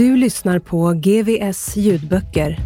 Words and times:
Du 0.00 0.16
lyssnar 0.16 0.58
på 0.58 0.92
GVS 0.92 1.76
ljudböcker. 1.76 2.58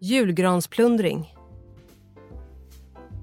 Julgransplundring. 0.00 1.34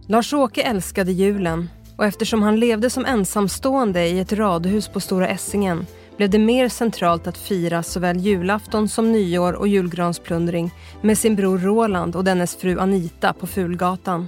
Lars-Åke 0.07 0.61
älskade 0.61 1.11
julen 1.11 1.69
och 1.97 2.05
eftersom 2.05 2.43
han 2.43 2.59
levde 2.59 2.89
som 2.89 3.05
ensamstående 3.05 4.07
i 4.07 4.19
ett 4.19 4.33
radhus 4.33 4.87
på 4.87 4.99
Stora 4.99 5.27
Essingen 5.27 5.85
blev 6.19 6.29
det 6.29 6.39
mer 6.39 6.69
centralt 6.69 7.27
att 7.27 7.37
fira 7.37 7.83
såväl 7.83 8.17
julafton 8.17 8.89
som 8.89 9.11
nyår 9.11 9.53
och 9.53 9.67
julgransplundring 9.67 10.71
med 11.01 11.17
sin 11.17 11.35
bror 11.35 11.57
Roland 11.57 12.15
och 12.15 12.23
dennes 12.23 12.55
fru 12.55 12.79
Anita 12.79 13.33
på 13.33 13.47
Fulgatan. 13.47 14.27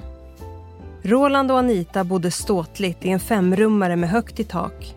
Roland 1.02 1.52
och 1.52 1.60
Anita 1.60 2.04
bodde 2.04 2.32
ståtligt 2.32 3.06
i 3.06 3.10
en 3.10 3.20
femrummare 3.20 3.96
med 3.96 4.10
högt 4.10 4.40
i 4.40 4.44
tak. 4.44 4.96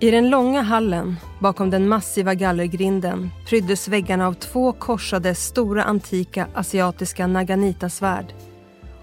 I 0.00 0.10
den 0.10 0.30
långa 0.30 0.62
hallen, 0.62 1.16
bakom 1.40 1.70
den 1.70 1.88
massiva 1.88 2.34
gallergrinden 2.34 3.30
pryddes 3.48 3.88
väggarna 3.88 4.26
av 4.26 4.32
två 4.32 4.72
korsade 4.72 5.34
stora 5.34 5.84
antika 5.84 6.46
asiatiska 6.54 7.26
Naganita-svärd. 7.26 8.34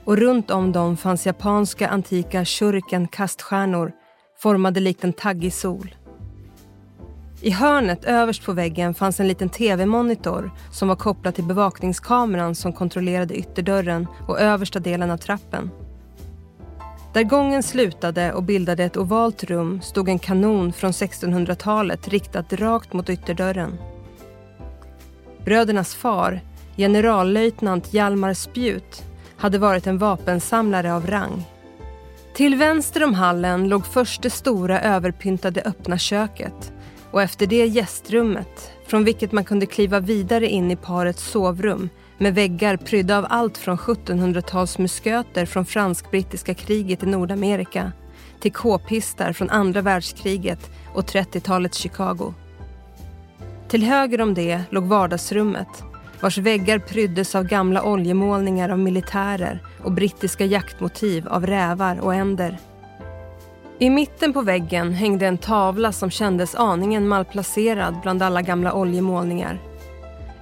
Och 0.04 0.18
runt 0.18 0.52
om 0.52 0.72
dem 0.72 0.98
fanns 0.98 1.26
japanska 1.26 1.88
antika 1.88 2.46
shuriken-kaststjärnor 2.46 3.92
formade 4.40 4.80
likt 4.80 5.04
en 5.04 5.14
taggig 5.14 5.54
sol. 5.54 5.96
I 7.44 7.52
hörnet 7.52 8.06
överst 8.06 8.46
på 8.46 8.54
väggen 8.54 8.94
fanns 8.94 9.20
en 9.20 9.28
liten 9.28 9.50
tv-monitor 9.50 10.52
som 10.72 10.88
var 10.88 10.96
kopplad 10.96 11.36
till 11.36 11.44
bevakningskameran 11.44 12.56
som 12.56 12.74
kontrollerade 12.74 13.36
ytterdörren 13.38 14.08
och 14.28 14.40
översta 14.40 14.80
delen 14.80 15.12
av 15.12 15.18
trappen. 15.18 15.72
Där 17.14 17.24
gången 17.24 17.64
slutade 17.64 18.34
och 18.34 18.44
bildade 18.44 18.84
ett 18.84 18.98
ovalt 18.98 19.44
rum 19.44 19.82
stod 19.82 20.10
en 20.10 20.20
kanon 20.20 20.74
från 20.74 20.92
1600-talet 20.92 22.08
riktad 22.08 22.46
rakt 22.50 22.94
mot 22.94 23.10
ytterdörren. 23.10 23.78
Brödernas 25.46 25.96
far, 25.96 26.42
generallöjtnant 26.78 27.94
Hjalmar 27.94 28.34
Spjut, 28.34 29.04
hade 29.38 29.58
varit 29.58 29.88
en 29.88 29.98
vapensamlare 29.98 30.94
av 30.94 31.08
rang. 31.08 31.44
Till 32.36 32.56
vänster 32.56 33.04
om 33.04 33.14
hallen 33.14 33.70
låg 33.70 33.86
först 33.86 34.22
det 34.22 34.30
stora 34.30 34.82
överpyntade 34.82 35.62
öppna 35.62 35.98
köket 35.98 36.74
och 37.12 37.22
efter 37.22 37.48
det 37.48 37.66
gästrummet 37.66 38.72
från 38.88 39.04
vilket 39.04 39.32
man 39.32 39.44
kunde 39.44 39.66
kliva 39.66 40.00
vidare 40.00 40.48
in 40.48 40.72
i 40.72 40.76
parets 40.76 41.24
sovrum 41.32 41.90
med 42.18 42.36
väggar 42.36 42.78
prydda 42.78 43.18
av 43.18 43.26
allt 43.30 43.58
från 43.58 43.78
1700-talsmusköter 43.78 45.46
från 45.46 45.66
fransk-brittiska 45.66 46.54
kriget 46.54 47.04
i 47.04 47.06
Nordamerika 47.06 47.92
till 48.40 48.54
k-pistar 48.54 49.34
från 49.34 49.50
andra 49.50 49.82
världskriget 49.82 50.72
och 50.94 51.06
30-talets 51.06 51.78
Chicago. 51.78 52.34
Till 53.68 53.84
höger 53.84 54.22
om 54.22 54.34
det 54.34 54.62
låg 54.70 54.84
vardagsrummet 54.84 55.84
vars 56.22 56.38
väggar 56.38 56.80
pryddes 56.80 57.36
av 57.36 57.44
gamla 57.44 57.84
oljemålningar 57.84 58.70
av 58.70 58.80
militärer 58.80 59.64
och 59.84 59.92
brittiska 59.92 60.46
jaktmotiv 60.46 61.28
av 61.28 61.46
rävar 61.46 62.00
och 62.00 62.14
änder. 62.14 62.58
I 63.82 63.90
mitten 63.90 64.34
på 64.34 64.42
väggen 64.42 64.94
hängde 64.94 65.28
en 65.28 65.38
tavla 65.38 65.92
som 65.92 66.10
kändes 66.10 66.56
aningen 66.56 67.08
malplacerad 67.08 68.02
bland 68.02 68.24
alla 68.24 68.42
gamla 68.42 68.74
oljemålningar. 68.74 69.60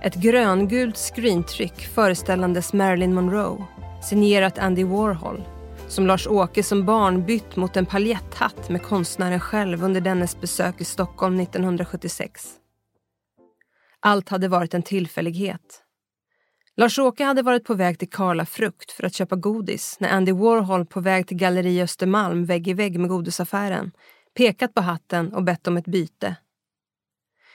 Ett 0.02 0.16
gröngult 0.16 0.98
screentryck 0.98 1.88
föreställandes 1.96 2.74
Marilyn 2.74 3.14
Monroe, 3.14 3.66
signerat 4.04 4.58
Andy 4.58 4.84
Warhol, 4.84 5.44
som 5.88 6.08
Lars-Åke 6.08 6.64
som 6.64 6.86
barn 6.86 7.26
bytt 7.26 7.56
mot 7.56 7.78
en 7.78 7.86
paljetthatt 7.86 8.70
med 8.70 8.84
konstnären 8.84 9.40
själv 9.40 9.84
under 9.84 10.02
dennes 10.02 10.42
besök 10.42 10.82
i 10.82 10.86
Stockholm 10.86 11.40
1976. 11.40 12.50
Allt 14.00 14.30
hade 14.30 14.48
varit 14.48 14.74
en 14.74 14.84
tillfällighet. 14.84 15.84
Lars-Åke 16.80 17.24
hade 17.24 17.42
varit 17.42 17.64
på 17.64 17.74
väg 17.74 18.00
till 18.00 18.10
Karla 18.10 18.46
Frukt 18.46 18.92
för 18.92 19.04
att 19.04 19.14
köpa 19.14 19.36
godis 19.36 19.98
när 20.00 20.10
Andy 20.10 20.32
Warhol 20.32 20.86
på 20.86 21.00
väg 21.00 21.28
till 21.28 21.38
Galleri 21.38 21.82
Östermalm 21.82 22.46
vägg 22.46 22.68
i 22.68 22.74
vägg 22.74 23.00
med 23.00 23.10
godisaffären 23.10 23.92
pekat 24.38 24.74
på 24.74 24.82
hatten 24.82 25.34
och 25.34 25.44
bett 25.44 25.68
om 25.68 25.78
ett 25.78 25.86
byte. 25.86 26.36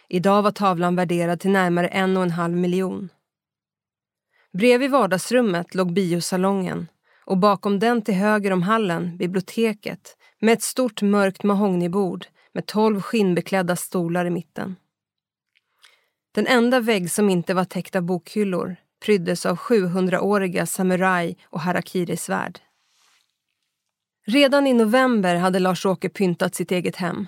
Idag 0.08 0.42
var 0.42 0.50
tavlan 0.50 0.96
värderad 0.96 1.40
till 1.40 1.50
närmare 1.50 1.88
en 1.88 2.16
och 2.16 2.22
en 2.22 2.30
halv 2.30 2.56
miljon. 2.56 3.08
Bredvid 4.52 4.90
vardagsrummet 4.90 5.74
låg 5.74 5.92
biosalongen 5.92 6.86
och 7.24 7.38
bakom 7.38 7.78
den 7.78 8.02
till 8.02 8.14
höger 8.14 8.50
om 8.50 8.62
hallen 8.62 9.16
biblioteket 9.16 10.16
med 10.40 10.52
ett 10.52 10.62
stort 10.62 11.02
mörkt 11.02 11.42
mahognybord 11.42 12.26
med 12.52 12.66
tolv 12.66 13.00
skinnbeklädda 13.00 13.76
stolar 13.76 14.24
i 14.24 14.30
mitten. 14.30 14.76
Den 16.34 16.46
enda 16.46 16.80
vägg 16.80 17.10
som 17.10 17.30
inte 17.30 17.54
var 17.54 17.64
täckt 17.64 17.96
av 17.96 18.02
bokhyllor 18.02 18.76
pryddes 19.04 19.46
av 19.46 19.56
700-åriga 19.56 20.66
samuraj 20.66 21.36
och 21.44 21.60
Harakirisvärd. 21.60 22.58
Redan 24.26 24.66
i 24.66 24.72
november 24.72 25.36
hade 25.36 25.58
Lars-Åke 25.58 26.08
pyntat 26.08 26.54
sitt 26.54 26.70
eget 26.70 26.96
hem. 26.96 27.26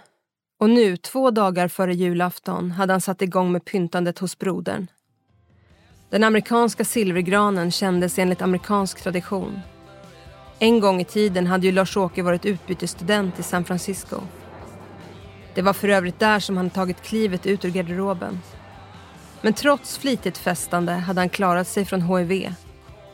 Och 0.61 0.71
nu, 0.71 0.97
två 0.97 1.31
dagar 1.31 1.69
före 1.69 1.95
julafton, 1.95 2.71
hade 2.71 2.93
han 2.93 3.01
satt 3.01 3.23
igång 3.23 3.53
med 3.53 3.65
pyntandet 3.65 4.19
hos 4.19 4.39
brodern. 4.39 4.87
Den 6.11 6.25
amerikanska 6.25 6.85
silvergranen 6.85 7.71
kändes 7.71 8.19
enligt 8.19 8.43
amerikansk 8.43 9.03
tradition. 9.03 9.61
En 10.59 10.81
gång 10.81 11.01
i 11.01 11.05
tiden 11.05 11.47
hade 11.47 11.67
ju 11.67 11.73
Lars-Åke 11.73 12.23
varit 12.23 12.47
utbytesstudent 12.47 13.39
i 13.39 13.43
San 13.43 13.65
Francisco. 13.65 14.21
Det 15.55 15.63
var 15.63 15.73
för 15.73 15.89
övrigt 15.89 16.19
där 16.19 16.41
som 16.41 16.57
han 16.57 16.71
tagit 16.71 17.03
klivet 17.03 17.47
ut 17.47 17.65
ur 17.65 17.71
garderoben. 17.71 18.41
Men 19.41 19.53
trots 19.53 19.99
flitigt 19.99 20.39
festande 20.39 20.93
hade 20.93 21.21
han 21.21 21.29
klarat 21.29 21.69
sig 21.69 21.85
från 21.85 22.03
HIV. 22.03 22.55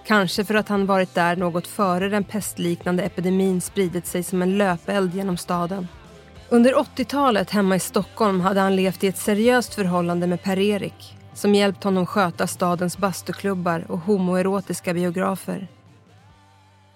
Kanske 0.06 0.44
för 0.44 0.54
att 0.54 0.68
han 0.68 0.86
varit 0.86 1.14
där 1.14 1.36
något 1.36 1.66
före 1.66 2.08
den 2.08 2.24
pestliknande 2.24 3.02
epidemin 3.02 3.60
spridit 3.60 4.06
sig 4.06 4.22
som 4.22 4.42
en 4.42 4.58
löpeld 4.58 5.14
genom 5.14 5.36
staden. 5.36 5.88
Under 6.48 6.74
80-talet 6.74 7.50
hemma 7.50 7.76
i 7.76 7.80
Stockholm 7.80 8.40
hade 8.40 8.60
han 8.60 8.76
levt 8.76 9.04
i 9.04 9.08
ett 9.08 9.18
seriöst 9.18 9.74
förhållande 9.74 10.26
med 10.26 10.42
Per-Erik 10.42 11.16
som 11.34 11.54
hjälpt 11.54 11.84
honom 11.84 12.06
sköta 12.06 12.46
stadens 12.46 12.98
bastuklubbar 12.98 13.84
och 13.88 13.98
homoerotiska 13.98 14.94
biografer. 14.94 15.68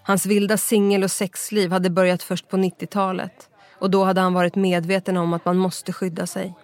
Hans 0.03 0.27
vilda 0.27 0.57
singel 0.57 1.05
och 1.05 1.11
sexliv 1.11 1.73
hade 1.73 1.91
börjat 1.91 2.23
först 2.23 2.49
på 2.49 2.57
90-talet 2.57 3.49
och 3.79 3.91
då 3.91 4.05
hade 4.05 4.21
han 4.21 4.35
varit 4.35 4.55
medveten 4.55 5.17
om 5.17 5.33
att 5.33 5.45
man 5.45 5.57
måste 5.57 5.93
skydda 5.93 6.27
sig. 6.27 6.55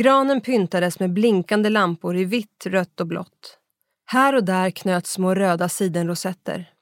Granen 0.00 0.40
pyntades 0.40 1.00
med 1.00 1.12
blinkande 1.12 1.68
lampor 1.68 2.16
i 2.16 2.24
vitt, 2.24 2.66
rött 2.66 3.00
och 3.00 3.06
blått. 3.06 3.58
Här 4.06 4.34
och 4.34 4.44
där 4.44 4.70
knöts 4.70 5.12
små 5.12 5.34
röda 5.34 5.68
sidenrosetter. 5.68 6.72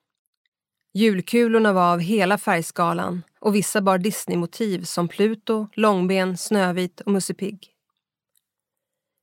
Julkulorna 0.95 1.73
var 1.73 1.93
av 1.93 2.01
hela 2.01 2.39
färgskalan 2.39 3.23
och 3.41 3.55
vissa 3.55 3.81
bar 3.81 3.99
Disney-motiv 3.99 4.83
som 4.83 5.09
Pluto, 5.09 5.69
Långben, 5.73 6.37
Snövit 6.37 7.01
och 7.01 7.13
Musse 7.13 7.35
Pigg. 7.35 7.69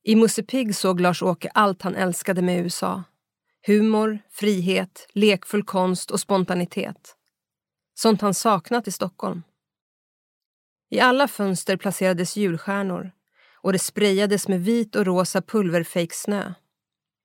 I 0.04 0.16
Musse 0.16 0.44
Pigg 0.44 0.76
såg 0.76 1.00
Lars-Åke 1.00 1.52
allt 1.54 1.82
han 1.82 1.96
älskade 1.96 2.42
med 2.42 2.64
USA. 2.64 3.04
Humor, 3.68 4.20
frihet, 4.32 5.08
lekfull 5.14 5.64
konst 5.64 6.12
och 6.12 6.20
spontanitet. 6.20 7.16
Sånt 7.94 8.22
han 8.22 8.34
saknat 8.34 8.88
i 8.88 8.92
Stockholm. 8.92 9.44
I 10.90 11.00
alla 11.00 11.28
fönster 11.28 11.78
placerades 11.78 12.38
julstjärnor 12.38 13.15
och 13.66 13.74
det 13.74 13.80
sprayades 13.80 14.48
med 14.48 14.64
vit 14.64 14.96
och 14.96 15.06
rosa 15.06 15.42
pulverfejksnö. 15.42 16.54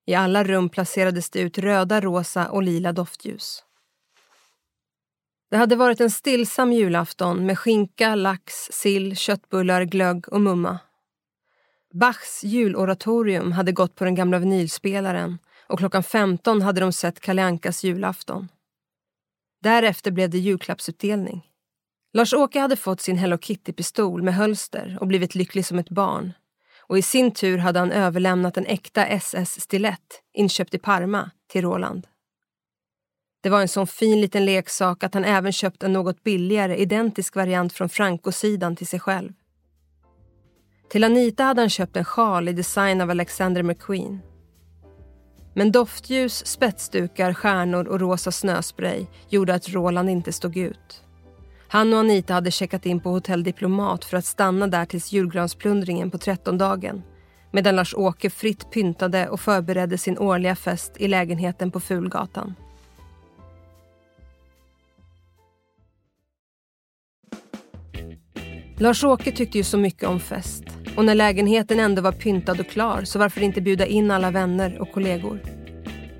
I 0.07 0.15
alla 0.15 0.45
rum 0.45 0.69
placerades 0.69 1.31
det 1.31 1.41
ut 1.41 1.59
röda, 1.59 2.01
rosa 2.01 2.49
och 2.51 2.63
lila 2.63 2.93
doftljus. 2.93 3.65
Det 5.51 5.57
hade 5.57 5.77
varit 5.77 6.01
en 6.01 6.11
stillsam 6.11 6.73
julafton 6.73 7.47
med 7.47 7.59
skinka, 7.59 8.15
lax, 8.15 8.55
sill, 8.73 9.17
köttbullar, 9.17 9.83
glögg 9.85 10.29
och 10.29 10.41
mumma. 10.41 10.79
Bachs 11.93 12.45
juloratorium 12.45 13.53
hade 13.53 13.73
gått 13.73 13.95
på 13.95 14.05
den 14.05 14.15
gamla 14.15 14.39
vinylspelaren 14.39 15.39
och 15.67 15.79
klockan 15.79 16.03
15 16.03 16.63
hade 16.63 16.81
de 16.81 16.93
sett 16.93 17.21
Kalle 17.21 17.45
Ankas 17.45 17.85
julafton. 17.85 18.49
Därefter 19.63 20.11
blev 20.11 20.31
det 20.31 20.39
julklappsutdelning. 20.39 21.50
Lars-Åke 22.13 22.61
hade 22.61 22.77
fått 22.77 23.01
sin 23.01 23.19
Hello 23.19 23.37
Kitty-pistol 23.37 24.23
med 24.23 24.35
hölster 24.35 24.99
och 25.01 25.07
blivit 25.07 25.35
lycklig 25.35 25.67
som 25.67 25.79
ett 25.79 25.91
barn. 25.91 26.33
Och 26.81 26.99
i 26.99 27.03
sin 27.03 27.31
tur 27.31 27.59
hade 27.59 27.79
han 27.79 27.93
överlämnat 27.93 28.57
en 28.57 28.67
äkta 28.67 29.07
SS-stilett 29.07 30.23
inköpt 30.33 30.75
i 30.75 30.79
Parma 30.79 31.31
till 31.49 31.63
Roland. 31.63 32.07
Det 33.43 33.51
var 33.51 33.61
en 33.61 33.69
sån 33.69 33.87
fin 33.87 34.21
liten 34.21 34.45
leksak 34.45 35.05
att 35.05 35.15
han 35.15 35.25
även 35.25 35.53
köpt 35.53 35.83
en 35.83 35.93
något 35.93 36.23
billigare 36.23 36.77
identisk 36.77 37.37
variant 37.37 37.73
från 37.73 37.89
Franco-sidan 37.89 38.77
till 38.77 38.87
sig 38.87 39.01
själv. 39.01 39.33
Till 40.91 41.05
Anita 41.05 41.45
hade 41.45 41.63
han 41.63 41.71
köpt 41.71 41.97
en 41.97 42.05
sjal 42.05 42.49
i 42.49 42.53
design 42.53 43.01
av 43.01 43.11
Alexander 43.11 43.63
McQueen. 43.63 44.21
Men 45.55 45.73
doftljus, 45.73 46.47
spetsdukar, 46.47 47.35
stjärnor 47.35 47.87
och 47.89 48.01
rosa 48.01 48.33
snöspray 48.33 49.07
gjorde 49.29 49.55
att 49.55 49.69
Roland 49.69 50.11
inte 50.11 50.33
stod 50.33 50.57
ut. 50.57 51.05
Han 51.73 51.93
och 51.93 51.99
Anita 52.01 52.35
hade 52.35 52.51
checkat 52.51 52.87
in 52.87 53.01
på 53.01 53.11
hotell 53.11 53.43
Diplomat 53.43 54.05
för 54.05 54.17
att 54.17 54.25
stanna 54.25 54.67
där 54.67 54.85
tills 54.85 55.13
julgransplundringen 55.13 56.11
på 56.11 56.19
trettondagen 56.19 57.03
medan 57.51 57.77
Lars-Åke 57.77 58.31
fritt 58.31 58.71
pyntade 58.71 59.29
och 59.29 59.41
förberedde 59.41 59.99
sin 59.99 60.19
årliga 60.19 60.57
fest 60.57 60.93
i 60.97 61.09
lägenheten 61.09 61.71
på 61.71 61.81
Fulgatan. 61.81 62.55
Lars-Åke 68.79 69.33
tyckte 69.33 69.59
ju 69.59 69.65
så 69.65 69.79
mycket 69.79 70.09
om 70.09 70.21
fest 70.21 70.65
och 70.97 71.05
när 71.05 71.15
lägenheten 71.15 71.81
ändå 71.81 72.03
var 72.03 72.13
pyntad 72.13 72.61
och 72.61 72.69
klar 72.69 73.03
så 73.05 73.19
varför 73.19 73.41
inte 73.41 73.61
bjuda 73.61 73.87
in 73.87 74.11
alla 74.11 74.31
vänner 74.31 74.79
och 74.81 74.93
kollegor? 74.93 75.43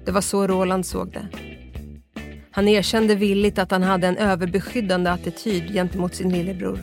Det 0.05 0.13
var 0.13 0.21
så 0.21 0.47
Roland 0.47 0.87
såg 0.87 1.13
det. 1.13 1.50
Han 2.53 2.69
erkände 2.69 3.15
villigt 3.15 3.59
att 3.59 3.71
han 3.71 3.83
hade 3.83 4.07
en 4.07 4.17
överbeskyddande 4.17 5.11
attityd 5.11 5.73
gentemot 5.73 6.15
sin 6.15 6.33
lillebror. 6.33 6.79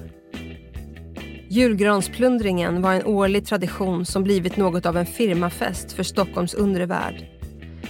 Julgransplundringen 1.50 2.82
var 2.82 2.94
en 2.94 3.06
årlig 3.06 3.46
tradition 3.46 4.06
som 4.06 4.24
blivit 4.24 4.58
något 4.58 4.86
av 4.86 4.98
en 4.98 5.06
firmafest 5.06 5.92
för 5.92 6.04
Stockholms 6.04 6.54
undre 6.54 6.86
värld. 6.86 7.26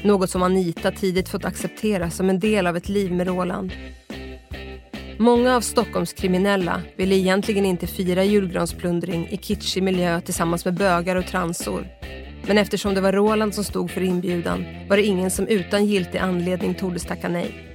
Något 0.04 0.30
som 0.30 0.44
Anita 0.44 0.92
tidigt 0.92 1.30
fått 1.30 1.46
acceptera 1.46 2.10
som 2.10 2.30
en 2.30 2.40
del 2.40 2.68
av 2.68 2.78
ett 2.78 2.90
liv 2.90 3.12
med 3.12 3.28
Roland. 3.28 3.72
Många 5.20 5.56
av 5.56 5.62
Stockholms 5.62 6.14
kriminella 6.14 6.82
ville 6.96 7.16
egentligen 7.16 7.66
inte 7.66 7.88
fira 7.88 8.24
julgransplundring 8.24 9.28
i 9.30 9.38
kitschig 9.38 9.84
miljö 9.84 10.22
tillsammans 10.22 10.66
med 10.66 10.74
bögar 10.74 11.16
och 11.16 11.26
transor. 11.26 11.88
Men 12.48 12.58
eftersom 12.58 12.94
det 12.94 13.02
var 13.02 13.14
Roland 13.14 13.56
som 13.56 13.64
stod 13.64 13.92
för 13.92 14.02
inbjudan 14.02 14.66
var 14.90 14.98
det 14.98 15.04
ingen 15.04 15.32
som 15.32 15.48
utan 15.48 15.86
giltig 15.86 16.18
anledning 16.18 16.76
tordes 16.76 17.06
tacka 17.06 17.30
nej. 17.30 17.67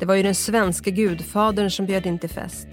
Det 0.00 0.06
var 0.06 0.14
ju 0.14 0.22
den 0.22 0.34
svenska 0.34 0.90
gudfadern 0.90 1.70
som 1.70 1.86
bjöd 1.86 2.06
in 2.06 2.18
till 2.18 2.30
fest. 2.30 2.68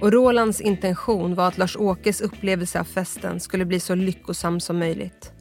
Och 0.00 0.12
Rolands 0.12 0.60
intention 0.60 1.34
var 1.34 1.48
att 1.48 1.58
Lars-Åkes 1.58 2.20
upplevelse 2.20 2.80
av 2.80 2.84
festen 2.84 3.40
skulle 3.40 3.64
bli 3.64 3.80
så 3.80 3.94
lyckosam 3.94 4.60
som 4.60 4.78
möjligt. 4.78 5.32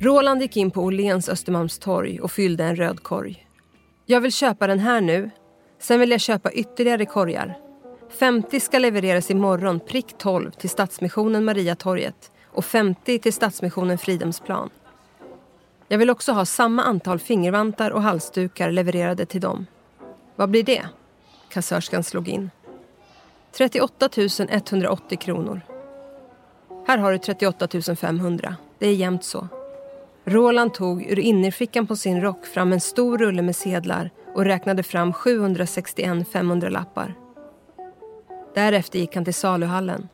Roland 0.00 0.42
gick 0.42 0.56
in 0.56 0.70
på 0.70 0.82
Åhléns 0.82 1.28
Östermalmstorg 1.28 2.20
och 2.20 2.32
fyllde 2.32 2.64
en 2.64 2.76
röd 2.76 3.02
korg. 3.02 3.46
Jag 4.06 4.20
vill 4.20 4.32
köpa 4.32 4.66
den 4.66 4.78
här 4.78 5.00
nu. 5.00 5.30
Sen 5.80 6.00
vill 6.00 6.10
jag 6.10 6.20
köpa 6.20 6.52
ytterligare 6.52 7.06
korgar. 7.06 7.58
50 8.18 8.60
ska 8.60 8.78
levereras 8.78 9.30
imorgon 9.30 9.80
prick 9.80 10.18
12 10.18 10.50
till 10.50 10.70
Stadsmissionen 10.70 11.44
Mariatorget 11.44 12.30
och 12.46 12.64
50 12.64 13.18
till 13.18 13.32
Stadsmissionen 13.32 13.98
Fridhemsplan. 13.98 14.70
Jag 15.94 15.98
vill 15.98 16.10
också 16.10 16.32
ha 16.32 16.44
samma 16.44 16.82
antal 16.82 17.18
fingervantar 17.18 17.90
och 17.90 18.02
halsdukar 18.02 18.70
levererade 18.70 19.26
till 19.26 19.40
dem. 19.40 19.66
Vad 20.36 20.50
blir 20.50 20.62
det? 20.62 20.82
Kassörskan 21.48 22.02
slog 22.02 22.28
in. 22.28 22.50
38 23.52 24.08
180 24.50 25.18
kronor. 25.18 25.60
Här 26.86 26.98
har 26.98 27.12
du 27.12 27.18
38 27.18 27.68
500. 27.96 28.56
Det 28.78 28.86
är 28.86 28.92
jämnt 28.94 29.24
så. 29.24 29.48
Roland 30.24 30.74
tog 30.74 31.02
ur 31.02 31.18
innerfickan 31.18 31.86
på 31.86 31.96
sin 31.96 32.20
rock 32.20 32.46
fram 32.46 32.72
en 32.72 32.80
stor 32.80 33.18
rulle 33.18 33.42
med 33.42 33.56
sedlar 33.56 34.10
och 34.34 34.44
räknade 34.44 34.82
fram 34.82 35.12
761 35.12 36.08
500-lappar. 36.32 37.14
Därefter 38.54 38.98
gick 38.98 39.14
han 39.14 39.24
till 39.24 39.34
saluhallen. 39.34 40.08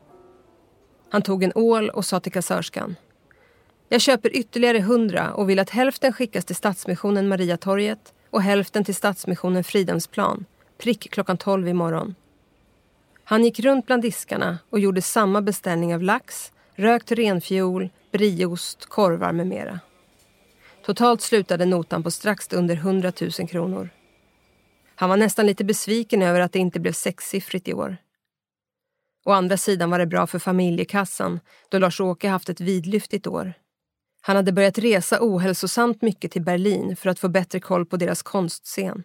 Han 1.11 1.23
tog 1.23 1.43
en 1.43 1.53
ål 1.55 1.91
och 1.91 2.05
sa 2.05 2.21
till 2.21 2.33
kassörskan 2.33 2.97
jag 3.93 4.01
köper 4.01 4.37
ytterligare 4.37 4.81
hundra 4.81 5.33
och 5.35 5.51
vill 5.51 5.59
att 5.59 5.71
hälften 5.71 6.13
skickas 6.13 6.45
till 6.45 6.57
Stadsmissionen 6.57 7.29
Mariatorget 7.29 8.15
och 8.31 8.43
hälften 8.43 8.85
till 8.85 8.95
Stadsmissionen 8.95 9.65
Fridhemsplan, 9.65 10.45
prick 10.79 11.11
klockan 11.11 11.39
12 11.39 11.69
imorgon. 11.69 12.15
Han 13.25 13.45
gick 13.45 13.61
runt 13.61 13.87
bland 13.87 14.03
diskarna 14.03 14.59
och 14.71 14.81
gjorde 14.81 15.03
samma 15.03 15.43
beställning 15.43 15.95
av 15.95 16.03
lax, 16.03 16.53
rökt 16.75 17.13
renfjol, 17.13 17.89
brieost, 18.13 18.87
korvar 18.87 19.33
med 19.33 19.47
mera. 19.47 19.81
Totalt 20.85 21.21
slutade 21.21 21.65
notan 21.65 22.03
på 22.03 22.11
strax 22.11 22.53
under 22.53 22.75
100 22.75 23.13
000 23.21 23.49
kronor. 23.49 23.91
Han 24.95 25.09
var 25.09 25.17
nästan 25.17 25.47
lite 25.47 25.65
besviken 25.65 26.23
över 26.23 26.41
att 26.41 26.53
det 26.53 26.59
inte 26.59 26.81
blev 26.81 26.93
sexsiffrigt 26.93 27.69
i 27.69 27.75
år. 27.75 27.97
Å 29.25 29.33
andra 29.33 29.57
sidan 29.57 29.91
var 29.91 29.99
det 29.99 30.07
bra 30.07 30.27
för 30.27 30.39
familjekassan 30.39 31.41
då 31.69 31.79
Lars-Åke 31.79 32.29
haft 32.29 32.49
ett 32.49 32.61
vidlyftigt 32.61 33.27
år. 33.27 33.55
Han 34.21 34.37
hade 34.37 34.53
börjat 34.53 34.79
resa 34.79 35.19
ohälsosamt 35.21 36.03
mycket 36.03 36.33
till 36.33 36.43
Berlin 36.43 36.97
för 36.97 37.11
att 37.11 37.19
få 37.19 37.29
bättre 37.29 37.61
koll 37.61 37.87
på 37.87 37.97
deras 37.97 38.23
konstscen. 38.23 39.05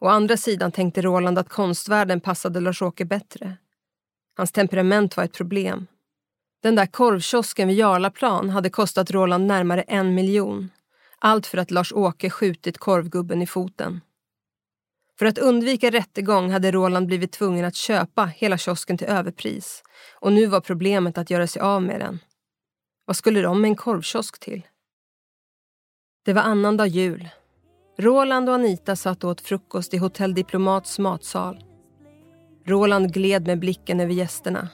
Å 0.00 0.08
andra 0.08 0.36
sidan 0.36 0.72
tänkte 0.72 1.02
Roland 1.02 1.38
att 1.38 1.48
konstvärlden 1.48 2.20
passade 2.20 2.60
Lars-Åke 2.60 3.04
bättre. 3.04 3.56
Hans 4.36 4.52
temperament 4.52 5.16
var 5.16 5.24
ett 5.24 5.32
problem. 5.32 5.86
Den 6.62 6.74
där 6.74 6.86
korvkiosken 6.86 7.68
vid 7.68 7.76
Jarlaplan 7.76 8.50
hade 8.50 8.70
kostat 8.70 9.10
Roland 9.10 9.46
närmare 9.46 9.82
en 9.82 10.14
miljon. 10.14 10.70
Allt 11.18 11.46
för 11.46 11.58
att 11.58 11.70
Lars-Åke 11.70 12.30
skjutit 12.30 12.78
korvgubben 12.78 13.42
i 13.42 13.46
foten. 13.46 14.00
För 15.18 15.26
att 15.26 15.38
undvika 15.38 15.90
rättegång 15.90 16.50
hade 16.50 16.70
Roland 16.70 17.06
blivit 17.06 17.32
tvungen 17.32 17.64
att 17.64 17.74
köpa 17.74 18.24
hela 18.24 18.58
kiosken 18.58 18.98
till 18.98 19.06
överpris 19.06 19.82
och 20.20 20.32
nu 20.32 20.46
var 20.46 20.60
problemet 20.60 21.18
att 21.18 21.30
göra 21.30 21.46
sig 21.46 21.62
av 21.62 21.82
med 21.82 22.00
den. 22.00 22.18
Vad 23.04 23.16
skulle 23.16 23.40
de 23.40 23.60
med 23.60 23.68
en 23.68 23.76
korvkiosk 23.76 24.40
till? 24.40 24.62
Det 26.24 26.32
var 26.32 26.42
annandag 26.42 26.86
jul. 26.86 27.28
Roland 27.98 28.48
och 28.48 28.54
Anita 28.54 28.96
satt 28.96 29.24
och 29.24 29.30
åt 29.30 29.40
frukost 29.40 29.94
i 29.94 29.96
Hotell 29.96 30.34
Diplomats 30.34 30.98
matsal. 30.98 31.64
Roland 32.64 33.14
gled 33.14 33.46
med 33.46 33.58
blicken 33.58 34.00
över 34.00 34.12
gästerna. 34.12 34.68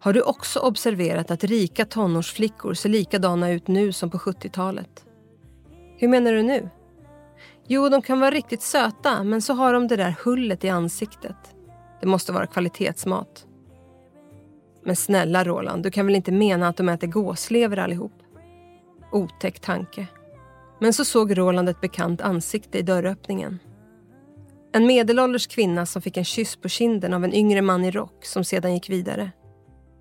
Har 0.00 0.12
du 0.12 0.22
också 0.22 0.60
observerat 0.60 1.30
att 1.30 1.44
rika 1.44 1.84
tonårsflickor 1.84 2.74
ser 2.74 2.88
likadana 2.88 3.50
ut 3.50 3.68
nu 3.68 3.92
som 3.92 4.10
på 4.10 4.18
70-talet? 4.18 5.06
Hur 5.96 6.08
menar 6.08 6.32
du 6.32 6.42
nu? 6.42 6.70
Jo, 7.66 7.88
de 7.88 8.02
kan 8.02 8.20
vara 8.20 8.30
riktigt 8.30 8.62
söta, 8.62 9.24
men 9.24 9.42
så 9.42 9.54
har 9.54 9.72
de 9.72 9.88
det 9.88 9.96
där 9.96 10.16
hullet 10.24 10.64
i 10.64 10.68
ansiktet. 10.68 11.54
Det 12.00 12.06
måste 12.06 12.32
vara 12.32 12.46
kvalitetsmat. 12.46 13.47
Men 14.88 14.96
snälla 14.96 15.44
Roland, 15.44 15.82
du 15.82 15.90
kan 15.90 16.06
väl 16.06 16.14
inte 16.14 16.32
mena 16.32 16.68
att 16.68 16.76
de 16.76 16.88
äter 16.88 17.06
gåslever 17.06 17.76
allihop? 17.76 18.12
Otäck 19.12 19.60
tanke. 19.60 20.06
Men 20.78 20.92
så 20.92 21.04
såg 21.04 21.38
Roland 21.38 21.68
ett 21.68 21.80
bekant 21.80 22.20
ansikte 22.20 22.78
i 22.78 22.82
dörröppningen. 22.82 23.58
En 24.72 24.86
medelålders 24.86 25.46
kvinna 25.46 25.86
som 25.86 26.02
fick 26.02 26.16
en 26.16 26.24
kyss 26.24 26.56
på 26.56 26.68
kinden 26.68 27.14
av 27.14 27.24
en 27.24 27.34
yngre 27.34 27.62
man 27.62 27.84
i 27.84 27.90
rock 27.90 28.24
som 28.24 28.44
sedan 28.44 28.74
gick 28.74 28.90
vidare. 28.90 29.30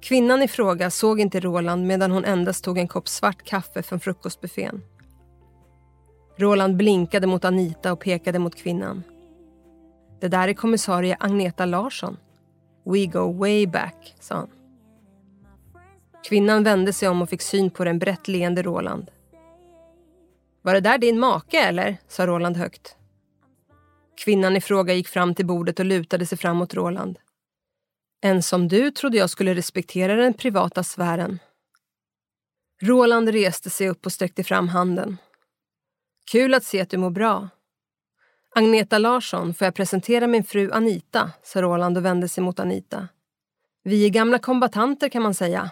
Kvinnan 0.01 0.41
i 0.41 0.47
fråga 0.47 0.89
såg 0.89 1.19
inte 1.19 1.39
Roland 1.39 1.87
medan 1.87 2.11
hon 2.11 2.25
endast 2.25 2.63
tog 2.63 2.77
en 2.77 2.87
kopp 2.87 3.07
svart 3.07 3.43
kaffe 3.43 3.83
från 3.83 3.99
frukostbuffén. 3.99 4.83
Roland 6.37 6.77
blinkade 6.77 7.27
mot 7.27 7.45
Anita 7.45 7.91
och 7.91 7.99
pekade 7.99 8.39
mot 8.39 8.55
kvinnan. 8.55 9.03
Det 10.19 10.27
där 10.27 10.47
är 10.47 10.53
kommissarie 10.53 11.17
Agneta 11.19 11.65
Larsson. 11.65 12.17
We 12.85 13.05
go 13.05 13.33
way 13.33 13.67
back, 13.67 14.15
sa 14.19 14.35
han. 14.35 14.49
Kvinnan 16.27 16.63
vände 16.63 16.93
sig 16.93 17.09
om 17.09 17.21
och 17.21 17.29
fick 17.29 17.41
syn 17.41 17.69
på 17.69 17.83
den 17.83 17.99
brett 17.99 18.27
leende 18.27 18.63
Roland. 18.63 19.11
Var 20.61 20.73
det 20.73 20.79
där 20.79 20.97
din 20.97 21.19
make 21.19 21.59
eller? 21.59 21.97
sa 22.07 22.27
Roland 22.27 22.57
högt. 22.57 22.95
Kvinnan 24.17 24.55
i 24.55 24.61
fråga 24.61 24.93
gick 24.93 25.07
fram 25.07 25.35
till 25.35 25.45
bordet 25.45 25.79
och 25.79 25.85
lutade 25.85 26.25
sig 26.25 26.37
fram 26.37 26.57
mot 26.57 26.73
Roland. 26.73 27.19
En 28.21 28.43
som 28.43 28.67
du 28.67 28.91
trodde 28.91 29.17
jag 29.17 29.29
skulle 29.29 29.55
respektera 29.55 30.15
den 30.15 30.33
privata 30.33 30.83
sfären. 30.83 31.39
Roland 32.81 33.29
reste 33.29 33.69
sig 33.69 33.89
upp 33.89 34.05
och 34.05 34.11
sträckte 34.11 34.43
fram 34.43 34.67
handen. 34.67 35.17
Kul 36.31 36.53
att 36.53 36.63
se 36.63 36.81
att 36.81 36.89
du 36.89 36.97
mår 36.97 37.09
bra. 37.09 37.49
Agneta 38.55 38.97
Larsson, 38.97 39.53
får 39.53 39.65
jag 39.65 39.75
presentera 39.75 40.27
min 40.27 40.43
fru 40.43 40.71
Anita, 40.71 41.31
sa 41.43 41.61
Roland 41.61 41.97
och 41.97 42.05
vände 42.05 42.27
sig 42.27 42.43
mot 42.43 42.59
Anita. 42.59 43.07
Vi 43.83 44.05
är 44.05 44.09
gamla 44.09 44.39
kombatanter 44.39 45.09
kan 45.09 45.21
man 45.21 45.33
säga. 45.33 45.71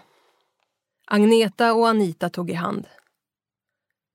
Agneta 1.08 1.74
och 1.74 1.88
Anita 1.88 2.28
tog 2.30 2.50
i 2.50 2.54
hand. 2.54 2.88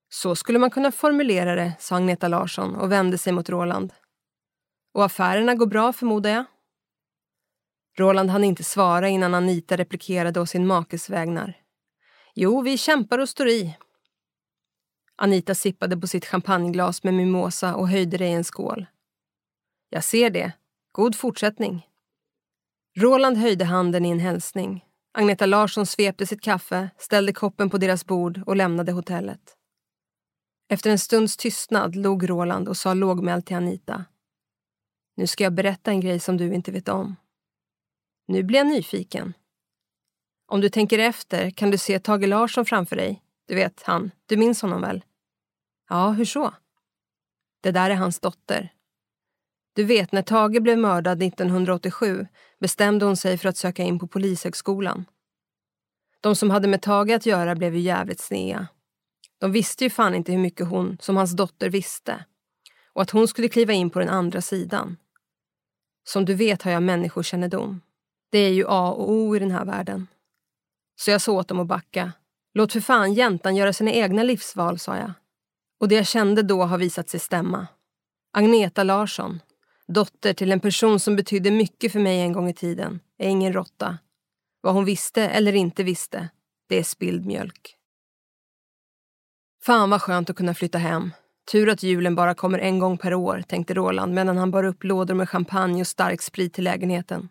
Så 0.09 0.35
skulle 0.35 0.59
man 0.59 0.69
kunna 0.69 0.91
formulera 0.91 1.55
det, 1.55 1.73
sa 1.79 1.95
Agneta 1.95 2.27
Larsson 2.27 2.75
och 2.75 2.91
vände 2.91 3.17
sig 3.17 3.33
mot 3.33 3.49
Roland. 3.49 3.93
Och 4.93 5.05
affärerna 5.05 5.55
går 5.55 5.65
bra 5.65 5.93
förmodar 5.93 6.29
jag? 6.29 6.45
Roland 7.97 8.29
hann 8.29 8.43
inte 8.43 8.63
svara 8.63 9.09
innan 9.09 9.33
Anita 9.33 9.77
replikerade 9.77 10.39
å 10.39 10.45
sin 10.45 10.67
makes 10.67 11.09
vägnar. 11.09 11.57
Jo, 12.33 12.61
vi 12.61 12.77
kämpar 12.77 13.19
och 13.19 13.29
står 13.29 13.47
i. 13.47 13.77
Anita 15.15 15.55
sippade 15.55 15.97
på 15.97 16.07
sitt 16.07 16.25
champagneglas 16.25 17.03
med 17.03 17.13
mimosa 17.13 17.75
och 17.75 17.89
höjde 17.89 18.17
det 18.17 18.27
i 18.27 18.33
en 18.33 18.43
skål. 18.43 18.85
Jag 19.89 20.03
ser 20.03 20.29
det. 20.29 20.51
God 20.91 21.15
fortsättning. 21.15 21.87
Roland 22.97 23.37
höjde 23.37 23.65
handen 23.65 24.05
i 24.05 24.09
en 24.09 24.19
hälsning. 24.19 24.85
Agneta 25.13 25.45
Larsson 25.45 25.85
svepte 25.85 26.25
sitt 26.25 26.41
kaffe, 26.41 26.89
ställde 26.97 27.33
koppen 27.33 27.69
på 27.69 27.77
deras 27.77 28.05
bord 28.05 28.41
och 28.45 28.55
lämnade 28.55 28.91
hotellet. 28.91 29.57
Efter 30.69 30.89
en 30.89 30.99
stunds 30.99 31.37
tystnad 31.37 31.95
log 31.95 32.29
Roland 32.29 32.67
och 32.67 32.77
sa 32.77 32.93
lågmält 32.93 33.45
till 33.45 33.55
Anita. 33.55 34.05
Nu 35.15 35.27
ska 35.27 35.43
jag 35.43 35.53
berätta 35.53 35.91
en 35.91 36.01
grej 36.01 36.19
som 36.19 36.37
du 36.37 36.53
inte 36.53 36.71
vet 36.71 36.89
om. 36.89 37.15
Nu 38.27 38.43
blir 38.43 38.59
jag 38.59 38.67
nyfiken. 38.67 39.33
Om 40.47 40.61
du 40.61 40.69
tänker 40.69 40.99
efter 40.99 41.49
kan 41.49 41.71
du 41.71 41.77
se 41.77 41.99
Tage 41.99 42.27
Larsson 42.27 42.65
framför 42.65 42.95
dig. 42.95 43.23
Du 43.47 43.55
vet 43.55 43.83
han, 43.83 44.11
du 44.25 44.37
minns 44.37 44.61
honom 44.61 44.81
väl? 44.81 45.03
Ja, 45.89 46.09
hur 46.11 46.25
så? 46.25 46.53
Det 47.61 47.71
där 47.71 47.89
är 47.89 47.95
hans 47.95 48.19
dotter. 48.19 48.73
Du 49.73 49.83
vet, 49.83 50.11
när 50.11 50.21
Tage 50.21 50.61
blev 50.61 50.77
mördad 50.77 51.23
1987 51.23 52.27
bestämde 52.61 53.05
hon 53.05 53.17
sig 53.17 53.37
för 53.37 53.49
att 53.49 53.57
söka 53.57 53.83
in 53.83 53.99
på 53.99 54.07
Polishögskolan. 54.07 55.05
De 56.21 56.35
som 56.35 56.49
hade 56.49 56.67
med 56.67 56.81
Tage 56.81 57.11
att 57.11 57.25
göra 57.25 57.55
blev 57.55 57.75
ju 57.75 57.81
jävligt 57.81 58.19
snea. 58.19 58.67
De 59.37 59.51
visste 59.51 59.83
ju 59.83 59.89
fan 59.89 60.15
inte 60.15 60.31
hur 60.31 60.39
mycket 60.39 60.67
hon, 60.67 60.97
som 61.01 61.17
hans 61.17 61.35
dotter, 61.35 61.69
visste. 61.69 62.25
Och 62.93 63.01
att 63.01 63.09
hon 63.09 63.27
skulle 63.27 63.49
kliva 63.49 63.73
in 63.73 63.89
på 63.89 63.99
den 63.99 64.09
andra 64.09 64.41
sidan. 64.41 64.97
Som 66.03 66.25
du 66.25 66.33
vet 66.33 66.61
har 66.61 66.71
jag 66.71 66.83
människokännedom. 66.83 67.81
Det 68.31 68.37
är 68.37 68.53
ju 68.53 68.65
A 68.67 68.91
och 68.91 69.11
O 69.11 69.35
i 69.35 69.39
den 69.39 69.51
här 69.51 69.65
världen. 69.65 70.07
Så 70.95 71.11
jag 71.11 71.21
sa 71.21 71.31
åt 71.31 71.47
dem 71.47 71.59
att 71.59 71.67
backa. 71.67 72.11
Låt 72.53 72.73
för 72.73 72.79
fan 72.79 73.13
jäntan 73.13 73.55
göra 73.55 73.73
sina 73.73 73.91
egna 73.91 74.23
livsval, 74.23 74.79
sa 74.79 74.97
jag. 74.97 75.13
Och 75.79 75.87
det 75.87 75.95
jag 75.95 76.07
kände 76.07 76.41
då 76.41 76.63
har 76.63 76.77
visat 76.77 77.09
sig 77.09 77.19
stämma. 77.19 77.67
Agneta 78.33 78.83
Larsson, 78.83 79.39
dotter 79.93 80.33
till 80.33 80.51
en 80.51 80.59
person 80.59 80.99
som 80.99 81.15
betydde 81.15 81.51
mycket 81.51 81.91
för 81.91 81.99
mig 81.99 82.21
en 82.21 82.33
gång 82.33 82.49
i 82.49 82.53
tiden, 82.53 82.99
är 83.17 83.29
ingen 83.29 83.53
råtta. 83.53 83.97
Vad 84.61 84.73
hon 84.73 84.85
visste 84.85 85.21
eller 85.23 85.53
inte 85.53 85.83
visste, 85.83 86.29
det 86.69 86.79
är 86.79 86.83
spilld 86.83 87.25
mjölk. 87.25 87.75
Fan 89.63 89.89
vad 89.89 90.01
skönt 90.01 90.29
att 90.29 90.35
kunna 90.35 90.53
flytta 90.53 90.77
hem. 90.77 91.11
Tur 91.51 91.69
att 91.69 91.83
julen 91.83 92.15
bara 92.15 92.33
kommer 92.33 92.59
en 92.59 92.79
gång 92.79 92.97
per 92.97 93.13
år, 93.13 93.43
tänkte 93.47 93.73
Roland 93.73 94.13
medan 94.13 94.37
han 94.37 94.51
bar 94.51 94.63
upp 94.63 94.83
lådor 94.83 95.15
med 95.15 95.29
champagne 95.29 95.81
och 95.81 95.87
stark 95.87 96.21
sprit 96.21 96.53
till 96.53 96.63
lägenheten. 96.63 97.29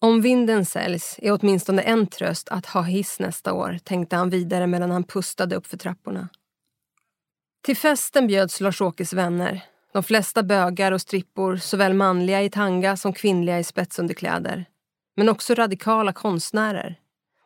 Om 0.00 0.20
vinden 0.20 0.64
säljs 0.64 1.18
är 1.22 1.38
åtminstone 1.40 1.82
en 1.82 2.06
tröst 2.06 2.48
att 2.48 2.66
ha 2.66 2.82
hiss 2.82 3.20
nästa 3.20 3.52
år, 3.52 3.78
tänkte 3.84 4.16
han 4.16 4.30
vidare 4.30 4.66
medan 4.66 4.90
han 4.90 5.04
pustade 5.04 5.56
upp 5.56 5.66
för 5.66 5.76
trapporna. 5.76 6.28
Till 7.62 7.76
festen 7.76 8.26
bjöds 8.26 8.60
Lars-Åkes 8.60 9.12
vänner. 9.12 9.64
De 9.92 10.02
flesta 10.02 10.42
bögar 10.42 10.92
och 10.92 11.00
strippor, 11.00 11.56
såväl 11.56 11.94
manliga 11.94 12.42
i 12.42 12.50
tanga 12.50 12.96
som 12.96 13.12
kvinnliga 13.12 13.58
i 13.58 13.64
spetsunderkläder. 13.64 14.64
Men 15.16 15.28
också 15.28 15.54
radikala 15.54 16.12
konstnärer. 16.12 16.98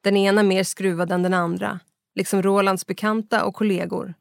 Den 0.02 0.16
ena 0.16 0.42
mer 0.42 0.64
skruvad 0.64 1.12
än 1.12 1.22
den 1.22 1.34
andra, 1.34 1.80
liksom 2.14 2.42
Rolands 2.42 2.86
bekanta 2.86 3.44
och 3.44 3.54
kollegor. 3.54 4.14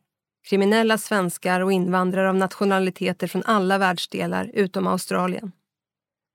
Kriminella 0.49 0.97
svenskar 0.97 1.61
och 1.61 1.71
invandrare 1.71 2.29
av 2.29 2.35
nationaliteter 2.35 3.27
från 3.27 3.43
alla 3.45 3.77
världsdelar 3.77 4.51
utom 4.53 4.87
Australien. 4.87 5.51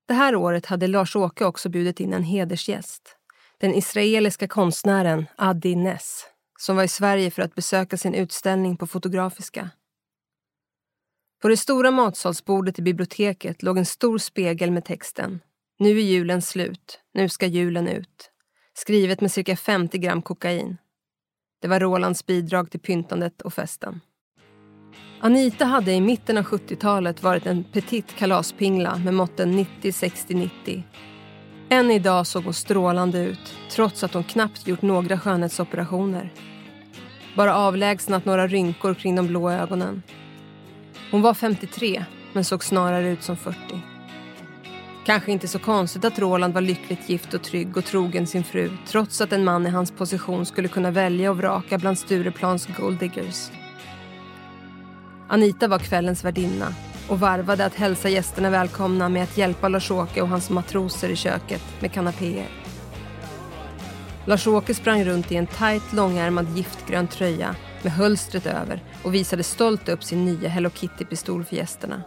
Det 0.09 0.15
här 0.15 0.37
året 0.37 0.67
hade 0.67 0.87
Lars-Åke 0.87 1.45
också 1.45 1.69
bjudit 1.69 2.01
in 2.01 2.13
en 2.13 2.23
hedersgäst. 2.23 3.17
Den 3.59 3.75
israeliska 3.75 4.49
konstnären 4.49 5.27
Adi 5.37 5.77
Ness 5.77 6.27
som 6.59 6.77
var 6.77 6.85
i 6.85 6.89
Sverige 6.89 7.31
för 7.31 7.43
att 7.43 7.55
besöka 7.55 7.97
sin 7.97 8.15
utställning 8.15 8.77
på 8.77 8.87
Fotografiska. 8.87 9.71
På 11.43 11.49
det 11.49 11.57
stora 11.57 11.91
matsalsbordet 11.91 12.79
i 12.79 12.83
biblioteket 12.83 13.63
låg 13.63 13.79
en 13.79 13.87
stor 13.87 14.19
spegel 14.19 14.71
med 14.71 14.85
texten 14.85 15.41
Nu 15.79 15.99
är 15.99 16.03
julen 16.03 16.43
slut, 16.43 17.01
nu 17.15 17.29
ska 17.29 17.47
julen 17.47 17.89
ut. 17.89 18.31
Skrivet 18.75 19.21
med 19.21 19.33
cirka 19.33 19.57
50 19.57 19.99
gram 19.99 20.23
kokain. 20.23 20.77
Det 21.63 21.69
var 21.69 21.81
Rolands 21.81 22.27
bidrag 22.27 22.71
till 22.71 22.81
pyntandet 22.81 23.43
och 23.43 23.55
festen. 23.55 24.01
Anita 25.21 25.65
hade 25.65 25.93
i 25.93 26.01
mitten 26.01 26.39
av 26.39 26.45
70-talet 26.45 27.23
varit 27.23 27.47
en 27.47 27.65
petit 27.65 28.17
kalaspingla 28.17 28.97
med 28.97 29.15
måtten 29.15 29.59
90-60-90. 29.59 30.83
Än 31.69 31.91
idag 31.91 32.27
såg 32.27 32.45
hon 32.45 32.55
strålande 32.55 33.19
ut, 33.19 33.55
trots 33.71 34.05
att 34.05 34.15
hon 34.15 34.25
knappt 34.25 34.67
gjort 34.67 34.83
några 34.83 35.19
skönhetsoperationer. 35.19 36.33
Bara 37.37 37.57
avlägsnat 37.57 38.25
några 38.25 38.47
rynkor 38.47 38.95
kring 38.95 39.17
de 39.17 39.27
blå 39.27 39.51
ögonen. 39.51 40.03
Hon 41.11 41.23
var 41.23 41.35
53, 41.35 42.05
men 42.33 42.45
såg 42.45 42.65
snarare 42.65 43.09
ut 43.09 43.23
som 43.23 43.37
40. 43.37 43.57
Kanske 45.07 45.33
inte 45.33 45.49
så 45.49 45.59
konstigt 45.59 46.05
att 46.05 46.19
Roland 46.19 46.55
var 46.55 46.61
lyckligt 46.61 47.09
gift 47.09 47.35
och 47.35 47.43
trygg 47.43 47.77
och 47.77 47.85
trogen 47.85 48.27
sin 48.27 48.45
fru 48.45 48.71
trots 48.87 49.21
att 49.21 49.33
en 49.33 49.45
man 49.45 49.67
i 49.67 49.71
hans 49.71 49.91
position 49.91 50.47
skulle 50.47 50.69
kunna 50.69 50.91
välja 50.91 51.31
och 51.31 51.37
vraka 51.37 51.79
bland 51.79 51.99
Stureplans 51.99 52.69
golddiggers. 52.79 53.51
Anita 55.29 55.69
var 55.69 55.79
kvällens 55.79 56.25
värdinna 56.25 56.75
och 57.09 57.21
varvade 57.21 57.65
att 57.67 57.75
hälsa 57.75 58.09
gästerna 58.09 58.51
välkomna 58.51 59.09
med 59.09 59.23
att 59.23 59.39
hjälpa 59.39 59.69
Lars-Åke 59.69 60.23
och 60.23 60.29
hans 60.29 60.51
matroser 60.51 61.09
i 61.09 61.17
köket 61.17 61.63
med 61.81 61.93
kanapéer. 61.93 62.49
Lars-Åke 64.25 64.75
sprang 64.75 65.05
runt 65.05 65.33
i 65.33 65.37
en 65.37 65.47
tajt 65.47 65.93
långärmad 65.93 66.57
giftgrön 66.57 67.09
tröja 67.09 67.57
med 67.87 67.95
hölstret 67.95 68.47
över 68.47 68.83
och 69.03 69.15
visade 69.15 69.43
stolt 69.43 69.89
upp 69.89 70.05
sin 70.05 70.25
nya 70.25 70.49
Hello 70.49 70.71
Kitty-pistol 70.71 71.45
för 71.45 71.57
gästerna. 71.57 72.03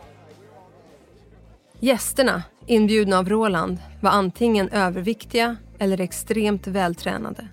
Gästerna, 1.80 2.44
inbjudna 2.66 3.18
av 3.18 3.30
Roland, 3.30 3.78
var 4.02 4.12
antingen 4.12 4.70
överviktiga 4.70 5.56
eller 5.80 6.02
extremt 6.02 6.68
vältränade. 6.68 7.48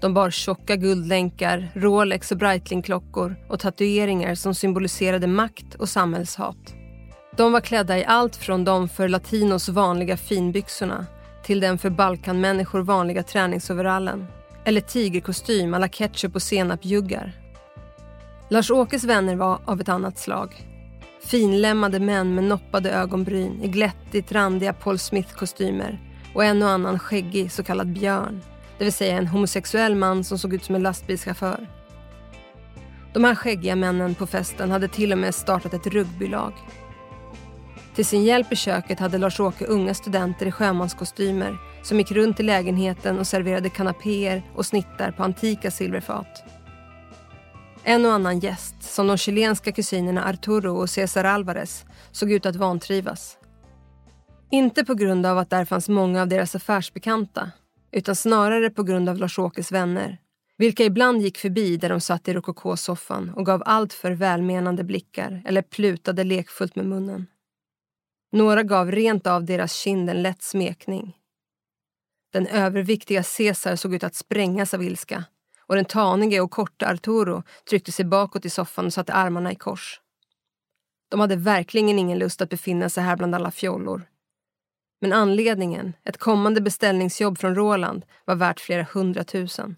De 0.00 0.14
bar 0.14 0.30
tjocka 0.30 0.76
guldlänkar, 0.76 1.70
Rolex 1.74 2.32
och 2.32 2.38
Breitling-klockor 2.38 3.36
och 3.48 3.60
tatueringar 3.60 4.34
som 4.34 4.54
symboliserade 4.54 5.26
makt 5.26 5.74
och 5.74 5.88
samhällshat. 5.88 6.74
De 7.36 7.52
var 7.52 7.60
klädda 7.60 7.98
i 7.98 8.04
allt 8.04 8.36
från 8.36 8.64
de 8.64 8.88
för 8.88 9.08
latinos 9.08 9.68
vanliga 9.68 10.16
finbyxorna 10.16 11.06
till 11.44 11.60
den 11.60 11.78
för 11.78 11.90
balkanmänniskor 11.90 12.80
vanliga 12.80 13.22
träningsoverallen 13.22 14.26
eller 14.66 14.80
tigerkostym 14.80 15.74
alla 15.74 15.88
ketchup 15.88 16.34
och 16.34 16.42
senapjuggar. 16.42 17.32
Lars-Åkes 18.48 19.04
vänner 19.04 19.36
var 19.36 19.60
av 19.64 19.80
ett 19.80 19.88
annat 19.88 20.18
slag. 20.18 20.66
Finlämmade 21.24 22.00
män 22.00 22.34
med 22.34 22.44
noppade 22.44 22.90
ögonbryn 22.90 23.62
i 23.62 23.68
glättigt 23.68 24.32
randiga 24.32 24.72
Paul 24.72 24.98
Smith-kostymer 24.98 26.00
och 26.34 26.44
en 26.44 26.62
och 26.62 26.68
annan 26.68 26.98
skäggig 26.98 27.52
så 27.52 27.62
kallad 27.62 27.92
björn 27.92 28.42
det 28.78 28.84
vill 28.84 28.92
säga 28.92 29.18
en 29.18 29.26
homosexuell 29.26 29.94
man 29.94 30.24
som 30.24 30.38
såg 30.38 30.54
ut 30.54 30.64
som 30.64 30.74
en 30.74 30.82
lastbilschaufför. 30.82 31.68
De 33.12 33.24
här 33.24 33.34
skäggiga 33.34 33.76
männen 33.76 34.14
på 34.14 34.26
festen 34.26 34.70
hade 34.70 34.88
till 34.88 35.12
och 35.12 35.18
med 35.18 35.34
startat 35.34 35.74
ett 35.74 35.86
rugbylag. 35.86 36.52
Till 37.94 38.06
sin 38.06 38.24
hjälp 38.24 38.52
i 38.52 38.56
köket 38.56 39.00
hade 39.00 39.18
Lars-Åke 39.18 39.64
unga 39.64 39.94
studenter 39.94 40.46
i 40.46 40.52
sjömanskostymer 40.52 41.58
som 41.86 41.98
gick 41.98 42.12
runt 42.12 42.40
i 42.40 42.42
lägenheten 42.42 43.18
och 43.18 43.26
serverade 43.26 43.70
kanapéer 43.70 44.42
och 44.54 44.66
snittar 44.66 45.12
på 45.12 45.22
antika 45.22 45.70
silverfat. 45.70 46.44
En 47.84 48.06
och 48.06 48.12
annan 48.12 48.38
gäst, 48.38 48.74
som 48.82 49.06
de 49.06 49.16
chilenska 49.16 49.72
kusinerna 49.72 50.24
Arturo 50.24 50.76
och 50.76 50.90
Cesar 50.90 51.24
Alvarez, 51.24 51.84
såg 52.12 52.32
ut 52.32 52.46
att 52.46 52.56
vantrivas. 52.56 53.38
Inte 54.50 54.84
på 54.84 54.94
grund 54.94 55.26
av 55.26 55.38
att 55.38 55.50
där 55.50 55.64
fanns 55.64 55.88
många 55.88 56.22
av 56.22 56.28
deras 56.28 56.54
affärsbekanta 56.54 57.50
utan 57.92 58.16
snarare 58.16 58.70
på 58.70 58.82
grund 58.82 59.08
av 59.08 59.16
Lars-Åkes 59.16 59.72
vänner 59.72 60.18
vilka 60.58 60.84
ibland 60.84 61.22
gick 61.22 61.38
förbi 61.38 61.76
där 61.76 61.88
de 61.88 62.00
satt 62.00 62.28
i 62.28 62.34
rokokosoffan 62.34 63.30
och 63.36 63.46
gav 63.46 63.62
allt 63.66 63.92
för 63.92 64.10
välmenande 64.10 64.84
blickar 64.84 65.42
eller 65.46 65.62
plutade 65.62 66.24
lekfullt 66.24 66.76
med 66.76 66.86
munnen. 66.86 67.26
Några 68.32 68.62
gav 68.62 68.90
rent 68.90 69.26
av 69.26 69.44
deras 69.44 69.72
kind 69.72 70.10
en 70.10 70.22
lätt 70.22 70.42
smekning. 70.42 71.16
Den 72.36 72.46
överviktiga 72.46 73.22
Caesar 73.36 73.76
såg 73.76 73.94
ut 73.94 74.04
att 74.04 74.14
sprängas 74.14 74.74
av 74.74 74.82
ilska 74.82 75.24
och 75.60 75.76
den 75.76 75.84
tanige 75.84 76.40
och 76.40 76.50
korta 76.50 76.86
Arturo 76.86 77.42
tryckte 77.70 77.92
sig 77.92 78.04
bakåt 78.04 78.44
i 78.44 78.50
soffan 78.50 78.86
och 78.86 78.92
satte 78.92 79.12
armarna 79.12 79.52
i 79.52 79.54
kors. 79.54 80.00
De 81.10 81.20
hade 81.20 81.36
verkligen 81.36 81.98
ingen 81.98 82.18
lust 82.18 82.42
att 82.42 82.48
befinna 82.48 82.88
sig 82.88 83.04
här 83.04 83.16
bland 83.16 83.34
alla 83.34 83.50
fjollor. 83.50 84.08
Men 85.00 85.12
anledningen, 85.12 85.92
ett 86.04 86.16
kommande 86.16 86.60
beställningsjobb 86.60 87.38
från 87.38 87.54
Roland, 87.54 88.04
var 88.24 88.34
värt 88.34 88.60
flera 88.60 88.86
hundratusen. 88.92 89.76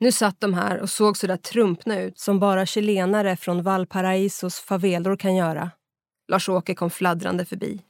Nu 0.00 0.12
satt 0.12 0.40
de 0.40 0.54
här 0.54 0.78
och 0.78 0.90
såg 0.90 1.16
så 1.16 1.26
där 1.26 1.36
trumpna 1.36 2.00
ut 2.00 2.18
som 2.18 2.38
bara 2.38 2.66
chilenare 2.66 3.36
från 3.36 3.62
Valparaisos 3.62 4.60
favelor 4.60 5.16
kan 5.16 5.34
göra. 5.34 5.70
Lars-Åke 6.28 6.74
kom 6.74 6.90
fladdrande 6.90 7.44
förbi. 7.44 7.82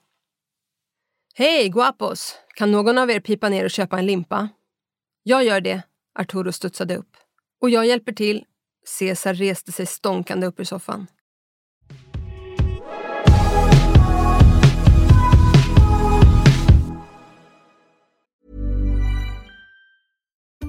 Hej, 1.34 1.68
guapos! 1.68 2.34
Kan 2.54 2.72
någon 2.72 2.98
av 2.98 3.10
er 3.10 3.20
pipa 3.20 3.48
ner 3.48 3.64
och 3.64 3.70
köpa 3.70 3.98
en 3.98 4.06
limpa? 4.06 4.48
Jag 5.22 5.44
gör 5.44 5.60
det, 5.60 5.82
Arturo 6.18 6.52
studsade 6.52 6.96
upp. 6.96 7.16
Och 7.60 7.70
jag 7.70 7.86
hjälper 7.86 8.12
till. 8.12 8.44
Cesar 8.86 9.34
reste 9.34 9.72
sig 9.72 9.86
stånkande 9.86 10.46
upp 10.46 10.60
ur 10.60 10.64
soffan. 10.64 11.06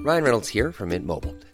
Ryan 0.06 0.22
Reynolds 0.22 0.54
här 0.54 0.72
från 0.72 0.88
Mint 0.88 1.06
Mobile. 1.06 1.53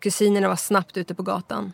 Kusinerna 0.00 0.48
var 0.48 0.56
snabbt 0.56 0.96
ute 0.96 1.14
på 1.14 1.22
gatan. 1.22 1.72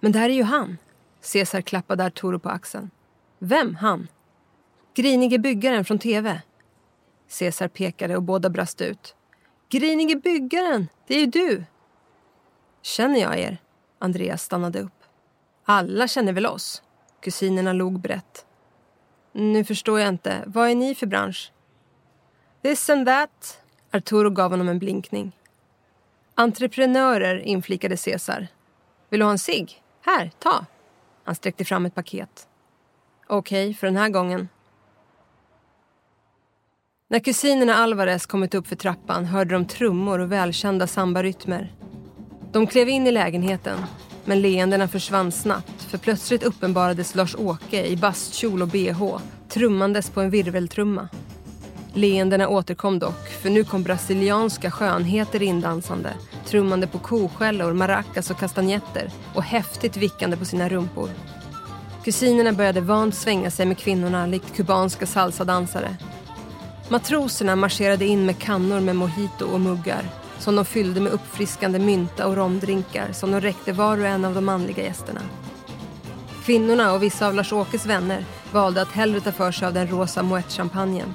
Men 0.00 0.12
där 0.12 0.28
är 0.28 0.34
ju 0.34 0.42
han. 0.42 0.78
Cesar 1.20 1.60
klappade 1.60 2.04
Arturo 2.04 2.38
på 2.38 2.48
axeln. 2.48 2.90
Vem 3.38 3.74
han? 3.74 4.08
Grinige 4.94 5.38
byggaren 5.38 5.84
från 5.84 5.98
tv. 5.98 6.42
Cesar 7.28 7.68
pekade 7.68 8.16
och 8.16 8.22
båda 8.22 8.50
brast 8.50 8.80
ut. 8.80 9.16
Grinige 9.68 10.16
byggaren, 10.16 10.88
det 11.06 11.14
är 11.14 11.20
ju 11.20 11.26
du! 11.26 11.64
Känner 12.82 13.20
jag 13.20 13.38
er? 13.38 13.58
Andreas 13.98 14.42
stannade 14.42 14.80
upp. 14.80 15.04
Alla 15.64 16.08
känner 16.08 16.32
väl 16.32 16.46
oss? 16.46 16.82
Kusinerna 17.20 17.72
log 17.72 18.00
brett. 18.00 18.46
Nu 19.32 19.64
förstår 19.64 20.00
jag 20.00 20.08
inte. 20.08 20.44
Vad 20.46 20.70
är 20.70 20.74
ni 20.74 20.94
för 20.94 21.06
bransch? 21.06 21.52
This 22.62 22.90
and 22.90 23.06
that. 23.06 23.60
Arturo 23.90 24.30
gav 24.30 24.50
honom 24.50 24.68
en 24.68 24.78
blinkning. 24.78 25.32
Entreprenörer, 26.36 27.38
inflikade 27.38 27.96
Cesar. 27.96 28.46
Vill 29.10 29.20
du 29.20 29.24
ha 29.24 29.32
en 29.32 29.38
cigg? 29.38 29.82
Här, 30.00 30.30
ta. 30.38 30.66
Han 31.24 31.34
sträckte 31.34 31.64
fram 31.64 31.86
ett 31.86 31.94
paket. 31.94 32.48
Okej, 33.26 33.66
okay, 33.68 33.74
för 33.74 33.86
den 33.86 33.96
här 33.96 34.08
gången. 34.08 34.48
När 37.08 37.18
kusinerna 37.18 37.74
Alvarez 37.74 38.26
kommit 38.26 38.54
upp 38.54 38.66
för 38.66 38.76
trappan 38.76 39.24
hörde 39.24 39.54
de 39.54 39.66
trummor 39.66 40.18
och 40.18 40.32
välkända 40.32 40.86
sambarytmer. 40.86 41.72
De 42.52 42.66
klev 42.66 42.88
in 42.88 43.06
i 43.06 43.10
lägenheten, 43.10 43.78
men 44.24 44.42
leendena 44.42 44.88
försvann 44.88 45.32
snabbt 45.32 45.82
för 45.82 45.98
plötsligt 45.98 46.42
uppenbarades 46.42 47.14
Lars-Åke 47.14 47.86
i 47.86 47.96
bastkjol 47.96 48.62
och 48.62 48.68
bh 48.68 49.18
trummandes 49.48 50.10
på 50.10 50.20
en 50.20 50.30
virveltrumma. 50.30 51.08
Leendena 51.94 52.48
återkom 52.48 52.98
dock, 52.98 53.28
för 53.28 53.50
nu 53.50 53.64
kom 53.64 53.82
brasilianska 53.82 54.70
skönheter 54.70 55.42
indansande 55.42 56.12
trummande 56.44 56.86
på 56.86 56.98
koskällor, 56.98 57.72
maracas 57.72 58.30
och 58.30 58.38
kastanjetter 58.38 59.10
och 59.34 59.42
häftigt 59.42 59.96
vickande 59.96 60.36
på 60.36 60.44
sina 60.44 60.68
rumpor. 60.68 61.10
Kusinerna 62.04 62.52
började 62.52 62.80
vant 62.80 63.14
svänga 63.14 63.50
sig 63.50 63.66
med 63.66 63.78
kvinnorna 63.78 64.26
likt 64.26 64.56
kubanska 64.56 65.06
salsadansare. 65.06 65.96
Matroserna 66.88 67.56
marscherade 67.56 68.06
in 68.06 68.26
med 68.26 68.38
kannor 68.38 68.80
med 68.80 68.96
mojito 68.96 69.46
och 69.46 69.60
muggar 69.60 70.02
som 70.38 70.56
de 70.56 70.64
fyllde 70.64 71.00
med 71.00 71.12
uppfriskande 71.12 71.78
mynta 71.78 72.26
och 72.26 72.36
romdrinkar 72.36 73.12
som 73.12 73.30
de 73.30 73.40
räckte 73.40 73.72
var 73.72 73.98
och 73.98 74.06
en 74.06 74.24
av 74.24 74.34
de 74.34 74.44
manliga 74.44 74.82
gästerna. 74.82 75.20
Kvinnorna 76.44 76.92
och 76.92 77.02
vissa 77.02 77.26
av 77.26 77.34
Lars-Åkes 77.34 77.86
vänner 77.86 78.24
valde 78.52 78.82
att 78.82 78.92
hellre 78.92 79.20
ta 79.20 79.32
för 79.32 79.52
sig 79.52 79.68
av 79.68 79.74
den 79.74 79.88
rosa 79.88 80.22
moët-champagnen 80.22 81.12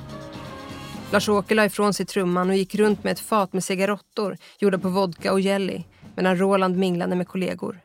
Lars-Åke 1.12 1.56
la 1.56 1.66
ifrån 1.66 1.94
sig 1.94 2.06
trumman 2.06 2.50
och 2.50 2.56
gick 2.56 2.76
runt 2.76 3.04
med 3.04 3.12
ett 3.12 3.20
fat 3.20 3.54
med 3.54 3.64
cigarottor 3.64 4.38
gjorda 4.60 4.78
på 4.78 4.90
vodka 4.90 5.34
och 5.34 5.40
jelly 5.40 5.84
medan 6.16 6.38
Roland 6.38 6.78
minglade 6.78 7.16
med 7.16 7.28
kollegor. 7.28 7.82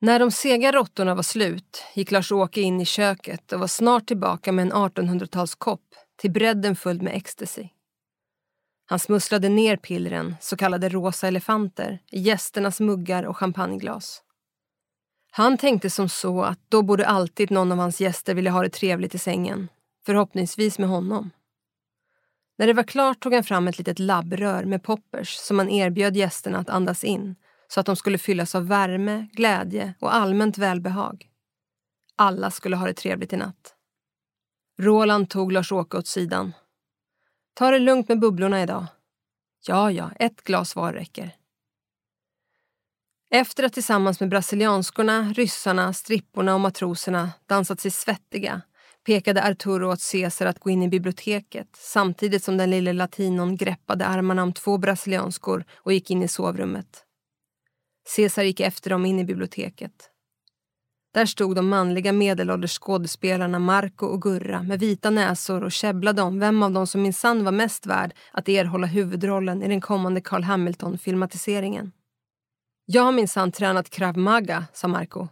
När 0.00 0.18
de 0.18 0.30
sega 0.30 0.72
råttorna 0.72 1.14
var 1.14 1.22
slut 1.22 1.84
gick 1.94 2.10
Lars-Åke 2.10 2.60
in 2.60 2.80
i 2.80 2.84
köket 2.84 3.52
och 3.52 3.60
var 3.60 3.66
snart 3.66 4.06
tillbaka 4.06 4.52
med 4.52 4.62
en 4.62 4.72
1800-talskopp 4.72 5.80
till 6.20 6.30
bredden 6.30 6.76
full 6.76 7.02
med 7.02 7.14
ecstasy. 7.16 7.68
Han 8.86 8.98
smusslade 8.98 9.48
ner 9.48 9.76
pillren, 9.76 10.36
så 10.40 10.56
kallade 10.56 10.88
rosa 10.88 11.28
elefanter, 11.28 11.98
i 12.10 12.20
gästernas 12.20 12.80
muggar 12.80 13.24
och 13.24 13.36
champagneglas. 13.36 14.22
Han 15.30 15.58
tänkte 15.58 15.90
som 15.90 16.08
så 16.08 16.42
att 16.42 16.60
då 16.68 16.82
borde 16.82 17.06
alltid 17.06 17.50
någon 17.50 17.72
av 17.72 17.78
hans 17.78 18.00
gäster 18.00 18.34
vilja 18.34 18.50
ha 18.50 18.62
det 18.62 18.70
trevligt 18.70 19.14
i 19.14 19.18
sängen. 19.18 19.68
Förhoppningsvis 20.06 20.78
med 20.78 20.88
honom. 20.88 21.30
När 22.58 22.66
det 22.66 22.72
var 22.72 22.82
klart 22.82 23.20
tog 23.20 23.34
han 23.34 23.44
fram 23.44 23.68
ett 23.68 23.78
litet 23.78 23.98
labbrör 23.98 24.64
med 24.64 24.82
poppers 24.82 25.34
som 25.34 25.58
han 25.58 25.70
erbjöd 25.70 26.16
gästerna 26.16 26.58
att 26.58 26.68
andas 26.68 27.04
in 27.04 27.36
så 27.68 27.80
att 27.80 27.86
de 27.86 27.96
skulle 27.96 28.18
fyllas 28.18 28.54
av 28.54 28.66
värme, 28.66 29.28
glädje 29.32 29.94
och 30.00 30.14
allmänt 30.14 30.58
välbehag. 30.58 31.28
Alla 32.16 32.50
skulle 32.50 32.76
ha 32.76 32.86
det 32.86 32.94
trevligt 32.94 33.32
i 33.32 33.36
natt. 33.36 33.74
Roland 34.80 35.30
tog 35.30 35.52
Lars-Åke 35.52 35.96
åt 35.96 36.06
sidan. 36.06 36.52
Ta 37.54 37.70
det 37.70 37.78
lugnt 37.78 38.08
med 38.08 38.20
bubblorna 38.20 38.62
idag. 38.62 38.86
Ja, 39.66 39.90
ja, 39.90 40.10
ett 40.18 40.44
glas 40.44 40.76
var 40.76 40.92
räcker. 40.92 41.34
Efter 43.30 43.64
att 43.64 43.72
tillsammans 43.72 44.20
med 44.20 44.28
brasilianskorna, 44.28 45.32
ryssarna, 45.32 45.92
stripporna 45.92 46.54
och 46.54 46.60
matroserna 46.60 47.30
dansat 47.46 47.80
sig 47.80 47.90
svettiga 47.90 48.62
pekade 49.08 49.42
Arturo 49.42 49.92
åt 49.92 50.12
Caesar 50.12 50.46
att 50.46 50.58
gå 50.58 50.70
in 50.70 50.82
i 50.82 50.88
biblioteket 50.88 51.68
samtidigt 51.76 52.44
som 52.44 52.56
den 52.56 52.70
lille 52.70 52.92
latinon 52.92 53.56
greppade 53.56 54.06
armarna 54.06 54.42
om 54.42 54.52
två 54.52 54.78
brasilianskor 54.78 55.64
och 55.76 55.92
gick 55.92 56.10
in 56.10 56.22
i 56.22 56.28
sovrummet. 56.28 57.04
Caesar 58.16 58.42
gick 58.42 58.60
efter 58.60 58.90
dem 58.90 59.06
in 59.06 59.18
i 59.18 59.24
biblioteket. 59.24 60.10
Där 61.14 61.26
stod 61.26 61.56
de 61.56 61.68
manliga 61.68 62.12
medelålders 62.12 62.78
skådespelarna 62.78 63.58
Marco 63.58 64.06
och 64.06 64.22
Gurra 64.22 64.62
med 64.62 64.80
vita 64.80 65.10
näsor 65.10 65.64
och 65.64 65.72
käbblade 65.72 66.22
om 66.22 66.38
vem 66.38 66.62
av 66.62 66.72
dem 66.72 66.86
som 66.86 67.02
minsann 67.02 67.44
var 67.44 67.52
mest 67.52 67.86
värd 67.86 68.14
att 68.32 68.48
erhålla 68.48 68.86
huvudrollen 68.86 69.62
i 69.62 69.68
den 69.68 69.80
kommande 69.80 70.20
Carl 70.20 70.42
Hamilton-filmatiseringen. 70.42 71.92
Jag 72.84 73.02
har 73.02 73.12
minsann 73.12 73.52
tränat 73.52 73.90
krav 73.90 74.18
maga, 74.18 74.64
sa 74.72 74.88
Marco. 74.88 75.28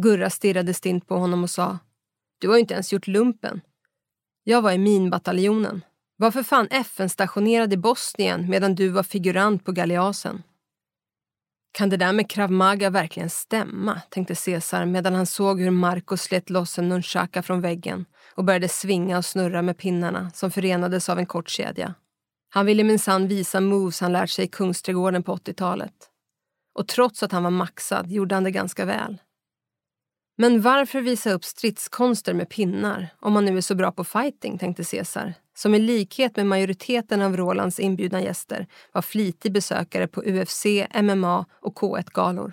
Gurra 0.00 0.30
stirrade 0.30 0.74
stint 0.74 1.08
på 1.08 1.16
honom 1.16 1.42
och 1.42 1.50
sa 1.50 1.78
du 2.38 2.48
har 2.48 2.54
ju 2.54 2.60
inte 2.60 2.74
ens 2.74 2.92
gjort 2.92 3.06
lumpen. 3.06 3.60
Jag 4.44 4.62
var 4.62 4.72
i 4.72 4.78
minbataljonen. 4.78 5.84
Varför 6.16 6.42
fan 6.42 6.68
FN-stationerad 6.70 7.72
i 7.72 7.76
Bosnien 7.76 8.50
medan 8.50 8.74
du 8.74 8.88
var 8.88 9.02
figurant 9.02 9.64
på 9.64 9.72
galeasen? 9.72 10.42
Kan 11.72 11.88
det 11.88 11.96
där 11.96 12.12
med 12.12 12.30
krav 12.30 12.50
maga 12.50 12.90
verkligen 12.90 13.30
stämma, 13.30 14.00
tänkte 14.10 14.34
Cesar 14.34 14.86
medan 14.86 15.14
han 15.14 15.26
såg 15.26 15.60
hur 15.60 15.70
Marco 15.70 16.16
slet 16.16 16.50
loss 16.50 16.78
en 16.78 16.88
nunchaka 16.88 17.42
från 17.42 17.60
väggen 17.60 18.04
och 18.34 18.44
började 18.44 18.68
svinga 18.68 19.18
och 19.18 19.24
snurra 19.24 19.62
med 19.62 19.78
pinnarna 19.78 20.30
som 20.30 20.50
förenades 20.50 21.08
av 21.08 21.18
en 21.18 21.26
kort 21.26 21.48
kedja. 21.48 21.94
Han 22.48 22.66
ville 22.66 22.84
minsann 22.84 23.28
visa 23.28 23.60
moves 23.60 24.00
han 24.00 24.12
lärt 24.12 24.30
sig 24.30 24.44
i 24.44 24.48
Kungsträdgården 24.48 25.22
på 25.22 25.36
80-talet. 25.36 26.10
Och 26.74 26.88
trots 26.88 27.22
att 27.22 27.32
han 27.32 27.42
var 27.42 27.50
maxad 27.50 28.10
gjorde 28.10 28.34
han 28.34 28.44
det 28.44 28.50
ganska 28.50 28.84
väl. 28.84 29.18
Men 30.38 30.60
varför 30.60 31.00
visa 31.00 31.32
upp 31.32 31.44
stridskonster 31.44 32.34
med 32.34 32.48
pinnar 32.48 33.08
om 33.20 33.32
man 33.32 33.44
nu 33.44 33.56
är 33.56 33.60
så 33.60 33.74
bra 33.74 33.92
på 33.92 34.04
fighting, 34.04 34.58
tänkte 34.58 34.84
Cesar, 34.84 35.34
som 35.54 35.74
i 35.74 35.78
likhet 35.78 36.36
med 36.36 36.46
majoriteten 36.46 37.22
av 37.22 37.36
Rolands 37.36 37.80
inbjudna 37.80 38.22
gäster 38.22 38.66
var 38.92 39.02
flitig 39.02 39.52
besökare 39.52 40.08
på 40.08 40.22
UFC, 40.22 40.66
MMA 41.02 41.44
och 41.60 41.78
K1-galor. 41.78 42.52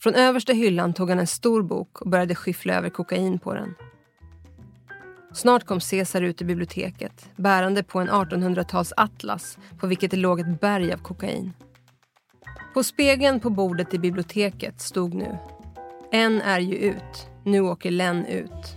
Från 0.00 0.14
översta 0.14 0.52
hyllan 0.52 0.94
tog 0.94 1.08
han 1.08 1.18
en 1.18 1.26
stor 1.26 1.62
bok 1.62 2.00
och 2.00 2.10
började 2.10 2.34
skyffla 2.34 2.74
över 2.74 2.90
kokain 2.90 3.38
på 3.38 3.54
den. 3.54 3.74
Snart 5.34 5.64
kom 5.64 5.80
Cesar 5.80 6.22
ut 6.22 6.42
i 6.42 6.44
biblioteket 6.44 7.28
bärande 7.36 7.82
på 7.82 7.98
en 7.98 8.10
1800-tals 8.10 8.92
atlas 8.96 9.58
på 9.80 9.86
vilket 9.86 10.10
det 10.10 10.16
låg 10.16 10.40
ett 10.40 10.60
berg 10.60 10.92
av 10.92 10.98
kokain. 10.98 11.52
På 12.74 12.82
spegeln 12.82 13.40
på 13.40 13.50
bordet 13.50 13.94
i 13.94 13.98
biblioteket 13.98 14.80
stod 14.80 15.14
nu 15.14 15.38
en 16.14 16.42
är 16.42 16.60
ju 16.60 16.76
ut, 16.76 17.26
nu 17.44 17.60
åker 17.60 17.90
Len 17.90 18.26
ut. 18.26 18.76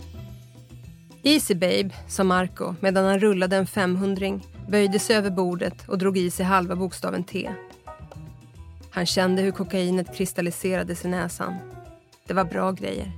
Easy 1.22 1.54
babe, 1.54 1.90
sa 2.08 2.24
Marco 2.24 2.74
medan 2.80 3.04
han 3.04 3.18
rullade 3.18 3.56
en 3.56 3.66
500 3.66 4.40
böjde 4.68 4.98
sig 4.98 5.16
över 5.16 5.30
bordet 5.30 5.88
och 5.88 5.98
drog 5.98 6.18
i 6.18 6.30
sig 6.30 6.46
halva 6.46 6.76
bokstaven 6.76 7.24
T. 7.24 7.50
Han 8.90 9.06
kände 9.06 9.42
hur 9.42 9.50
kokainet 9.50 10.16
kristalliserades 10.16 11.04
i 11.04 11.08
näsan. 11.08 11.54
Det 12.26 12.34
var 12.34 12.44
bra 12.44 12.72
grejer. 12.72 13.12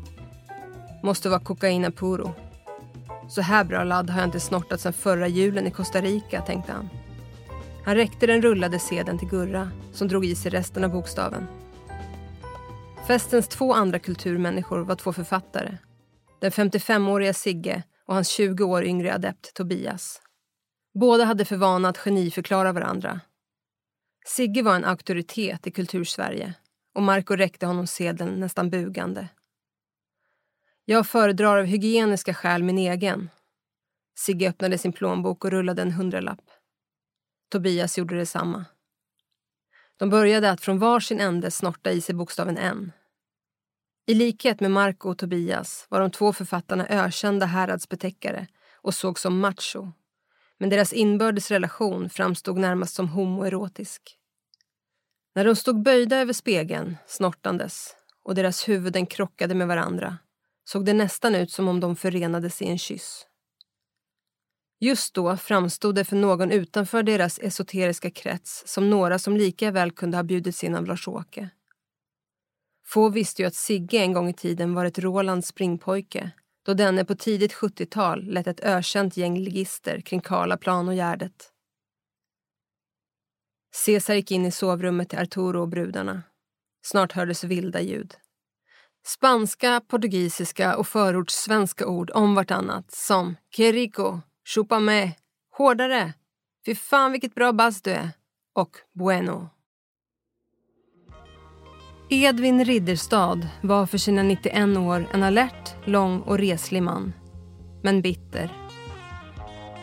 Måste 1.02 1.28
vara 1.28 1.40
kokaina 1.40 1.90
puro. 1.90 2.34
Så 3.28 3.40
här 3.40 3.64
bra 3.64 3.84
ladd 3.84 4.10
har 4.10 4.20
jag 4.20 4.28
inte 4.28 4.40
snortat 4.40 4.80
sedan 4.80 4.92
förra 4.92 5.28
julen 5.28 5.66
i 5.66 5.70
Costa 5.70 6.00
Rica, 6.00 6.40
tänkte 6.40 6.72
han. 6.72 6.88
Han 7.84 7.94
räckte 7.94 8.26
den 8.26 8.42
rullade 8.42 8.78
sedeln 8.78 9.18
till 9.18 9.28
Gurra 9.28 9.70
som 9.92 10.08
drog 10.08 10.24
i 10.24 10.34
sig 10.34 10.50
resten 10.50 10.84
av 10.84 10.90
bokstaven. 10.90 11.46
Festens 13.08 13.48
två 13.48 13.72
andra 13.74 13.98
kulturmänniskor 13.98 14.80
var 14.80 14.96
två 14.96 15.12
författare. 15.12 15.78
Den 16.40 16.50
55-åriga 16.50 17.34
Sigge 17.34 17.82
och 18.06 18.14
hans 18.14 18.28
20 18.28 18.64
år 18.64 18.84
yngre 18.84 19.14
adept 19.14 19.54
Tobias. 19.54 20.22
Båda 20.94 21.24
hade 21.24 21.44
för 21.44 21.56
vana 21.56 21.88
att 21.88 21.98
geniförklara 21.98 22.72
varandra. 22.72 23.20
Sigge 24.26 24.62
var 24.62 24.76
en 24.76 24.84
auktoritet 24.84 25.66
i 25.66 25.70
kultursverige 25.70 26.54
och 26.94 27.02
Marco 27.02 27.36
räckte 27.36 27.66
honom 27.66 27.86
sedeln 27.86 28.40
nästan 28.40 28.70
bugande. 28.70 29.28
Jag 30.84 31.06
föredrar 31.06 31.58
av 31.58 31.64
hygieniska 31.64 32.34
skäl 32.34 32.62
min 32.62 32.78
egen. 32.78 33.30
Sigge 34.18 34.48
öppnade 34.48 34.78
sin 34.78 34.92
plånbok 34.92 35.44
och 35.44 35.50
rullade 35.50 35.82
en 35.82 35.92
hundralapp. 35.92 36.44
Tobias 37.50 37.98
gjorde 37.98 38.16
detsamma. 38.16 38.64
De 39.98 40.10
började 40.10 40.50
att 40.50 40.60
från 40.60 40.78
var 40.78 41.00
sin 41.00 41.20
ände 41.20 41.50
snorta 41.50 41.90
i 41.90 42.00
sig 42.00 42.14
bokstaven 42.14 42.58
N. 42.58 42.92
I 44.08 44.14
likhet 44.14 44.60
med 44.60 44.70
Marco 44.70 45.08
och 45.10 45.18
Tobias 45.18 45.86
var 45.88 46.00
de 46.00 46.10
två 46.10 46.32
författarna 46.32 46.86
ökända 46.88 47.46
häradsbetäckare 47.46 48.46
och 48.76 48.94
sågs 48.94 49.22
som 49.22 49.38
macho. 49.38 49.92
Men 50.58 50.70
deras 50.70 50.92
inbördes 50.92 51.50
relation 51.50 52.10
framstod 52.10 52.58
närmast 52.58 52.94
som 52.94 53.08
homoerotisk. 53.08 54.18
När 55.34 55.44
de 55.44 55.56
stod 55.56 55.82
böjda 55.82 56.16
över 56.16 56.32
spegeln, 56.32 56.96
snortandes, 57.06 57.96
och 58.24 58.34
deras 58.34 58.68
huvuden 58.68 59.06
krockade 59.06 59.54
med 59.54 59.68
varandra 59.68 60.18
såg 60.64 60.84
det 60.84 60.94
nästan 60.94 61.34
ut 61.34 61.50
som 61.50 61.68
om 61.68 61.80
de 61.80 61.96
förenades 61.96 62.62
i 62.62 62.66
en 62.66 62.78
kyss. 62.78 63.26
Just 64.80 65.14
då 65.14 65.36
framstod 65.36 65.94
det 65.94 66.04
för 66.04 66.16
någon 66.16 66.50
utanför 66.50 67.02
deras 67.02 67.38
esoteriska 67.38 68.10
krets 68.10 68.62
som 68.66 68.90
några 68.90 69.18
som 69.18 69.36
lika 69.36 69.70
väl 69.70 69.90
kunde 69.90 70.16
ha 70.16 70.22
bjudits 70.22 70.64
in 70.64 70.74
av 70.74 70.86
Lars-Åke. 70.86 71.50
Få 72.88 73.08
visste 73.08 73.42
ju 73.42 73.48
att 73.48 73.54
Sigge 73.54 73.98
en 73.98 74.12
gång 74.12 74.28
i 74.28 74.32
tiden 74.32 74.74
var 74.74 74.84
ett 74.84 74.98
Rolands 74.98 75.48
springpojke 75.48 76.30
då 76.66 76.74
denne 76.74 77.04
på 77.04 77.14
tidigt 77.14 77.54
70-tal 77.54 78.24
lett 78.24 78.46
ett 78.46 78.60
ökänt 78.60 79.16
gäng 79.16 79.38
ligister 79.38 80.00
kring 80.00 80.20
Karlaplan 80.20 80.88
och 80.88 80.94
Gärdet. 80.94 81.52
Cesar 83.74 84.14
gick 84.14 84.30
in 84.30 84.46
i 84.46 84.50
sovrummet 84.50 85.08
till 85.08 85.18
Arturo 85.18 85.60
och 85.60 85.68
brudarna. 85.68 86.22
Snart 86.82 87.12
hördes 87.12 87.44
vilda 87.44 87.80
ljud. 87.80 88.14
Spanska, 89.06 89.80
portugisiska 89.88 90.76
och 90.76 90.88
förortssvenska 90.88 91.86
ord 91.86 92.10
om 92.14 92.34
vartannat 92.34 92.90
som 92.90 93.36
que 93.56 93.72
rico, 93.72 94.20
chupa 94.44 94.80
me, 94.80 95.12
hårdare, 95.56 96.14
fy 96.66 96.74
fan 96.74 97.12
vilket 97.12 97.34
bra 97.34 97.52
bass 97.52 97.82
du 97.82 97.90
är 97.90 98.10
och 98.54 98.76
bueno. 98.94 99.57
Edvin 102.10 102.64
Ridderstad 102.64 103.48
var 103.60 103.86
för 103.86 103.98
sina 103.98 104.22
91 104.22 104.76
år 104.76 105.08
en 105.12 105.22
alert, 105.22 105.74
lång 105.84 106.20
och 106.20 106.38
reslig 106.38 106.82
man. 106.82 107.12
Men 107.82 108.02
bitter. 108.02 108.52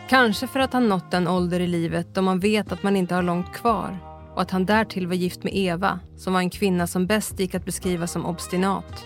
Kanske 0.08 0.46
för 0.46 0.60
att 0.60 0.72
han 0.72 0.88
nått 0.88 1.10
den 1.10 1.28
ålder 1.28 1.60
i 1.60 1.66
livet 1.66 2.14
då 2.14 2.22
man 2.22 2.40
vet 2.40 2.72
att 2.72 2.82
man 2.82 2.96
inte 2.96 3.14
har 3.14 3.22
långt 3.22 3.52
kvar 3.52 3.98
och 4.34 4.42
att 4.42 4.50
han 4.50 4.66
därtill 4.66 5.06
var 5.06 5.14
gift 5.14 5.44
med 5.44 5.52
Eva 5.56 6.00
som 6.16 6.32
var 6.32 6.40
en 6.40 6.50
kvinna 6.50 6.86
som 6.86 7.06
bäst 7.06 7.40
gick 7.40 7.54
att 7.54 7.64
beskriva 7.64 8.06
som 8.06 8.26
obstinat. 8.26 9.04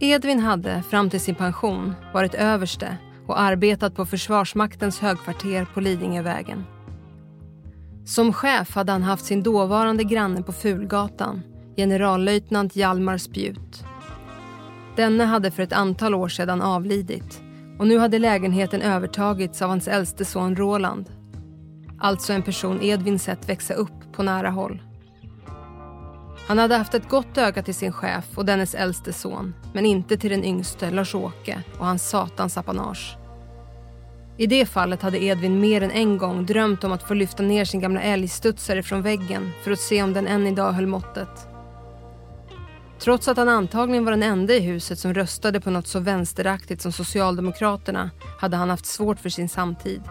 Edvin 0.00 0.40
hade, 0.40 0.82
fram 0.82 1.10
till 1.10 1.20
sin 1.20 1.34
pension, 1.34 1.94
varit 2.14 2.34
överste 2.34 2.96
och 3.26 3.40
arbetat 3.40 3.94
på 3.94 4.06
Försvarsmaktens 4.06 5.00
högkvarter 5.00 5.66
på 5.74 5.80
Lidingövägen. 5.80 6.64
Som 8.04 8.32
chef 8.32 8.74
hade 8.74 8.92
han 8.92 9.02
haft 9.02 9.24
sin 9.24 9.42
dåvarande 9.42 10.04
granne 10.04 10.42
på 10.42 10.52
Fulgatan 10.52 11.42
generallöjtnant 11.78 12.76
Hjalmar 12.76 13.18
Spjut. 13.18 13.84
Denne 14.96 15.24
hade 15.24 15.50
för 15.50 15.62
ett 15.62 15.72
antal 15.72 16.14
år 16.14 16.28
sedan 16.28 16.62
avlidit 16.62 17.42
och 17.78 17.86
nu 17.86 17.98
hade 17.98 18.18
lägenheten 18.18 18.82
övertagits 18.82 19.62
av 19.62 19.68
hans 19.68 19.88
äldste 19.88 20.24
son 20.24 20.56
Roland. 20.56 21.10
Alltså 21.98 22.32
en 22.32 22.42
person 22.42 22.82
Edvin 22.82 23.18
sett 23.18 23.48
växa 23.48 23.74
upp 23.74 24.12
på 24.12 24.22
nära 24.22 24.50
håll. 24.50 24.82
Han 26.46 26.58
hade 26.58 26.76
haft 26.76 26.94
ett 26.94 27.08
gott 27.08 27.38
öga 27.38 27.62
till 27.62 27.74
sin 27.74 27.92
chef 27.92 28.24
och 28.34 28.44
dennes 28.46 28.74
äldste 28.74 29.12
son 29.12 29.54
men 29.72 29.86
inte 29.86 30.16
till 30.16 30.30
den 30.30 30.44
yngste, 30.44 30.90
Lars-Åke, 30.90 31.62
och 31.78 31.86
hans 31.86 32.08
satans 32.08 32.58
apanage. 32.58 33.16
I 34.36 34.46
det 34.46 34.66
fallet 34.66 35.02
hade 35.02 35.24
Edvin 35.24 35.60
mer 35.60 35.82
än 35.82 35.90
en 35.90 36.18
gång 36.18 36.46
drömt 36.46 36.84
om 36.84 36.92
att 36.92 37.02
få 37.02 37.14
lyfta 37.14 37.42
ner 37.42 37.64
sin 37.64 37.80
gamla 37.80 38.00
älgstudsare 38.00 38.82
från 38.82 39.02
väggen 39.02 39.50
för 39.64 39.70
att 39.70 39.78
se 39.78 40.02
om 40.02 40.12
den 40.12 40.26
än 40.26 40.46
idag 40.46 40.72
höll 40.72 40.86
måttet. 40.86 41.47
Trots 43.00 43.28
att 43.28 43.36
han 43.36 43.48
antagligen 43.48 44.04
var 44.04 44.12
den 44.12 44.22
enda 44.22 44.54
i 44.54 44.60
huset 44.60 44.98
som 44.98 45.14
röstade 45.14 45.60
på 45.60 45.70
något 45.70 45.86
så 45.86 46.00
vänsteraktigt 46.00 46.82
som 46.82 46.92
Socialdemokraterna 46.92 48.10
hade 48.40 48.56
han 48.56 48.70
haft 48.70 48.86
svårt 48.86 49.20
för 49.20 49.28
sin 49.28 49.48
samtid. 49.48 50.02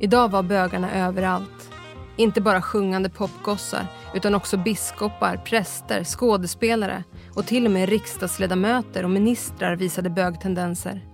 Idag 0.00 0.28
var 0.28 0.42
bögarna 0.42 0.92
överallt. 0.92 1.70
Inte 2.16 2.40
bara 2.40 2.62
sjungande 2.62 3.10
popgossar 3.10 3.86
utan 4.14 4.34
också 4.34 4.56
biskopar, 4.56 5.36
präster, 5.36 6.04
skådespelare 6.04 7.04
och 7.34 7.46
till 7.46 7.64
och 7.64 7.70
med 7.70 7.88
riksdagsledamöter 7.88 9.04
och 9.04 9.10
ministrar 9.10 9.76
visade 9.76 10.10
bögtendenser. 10.10 11.04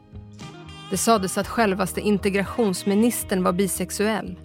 Det 0.90 0.96
sades 0.96 1.38
att 1.38 1.48
självaste 1.48 2.00
integrationsministern 2.00 3.42
var 3.42 3.52
bisexuell. 3.52 4.38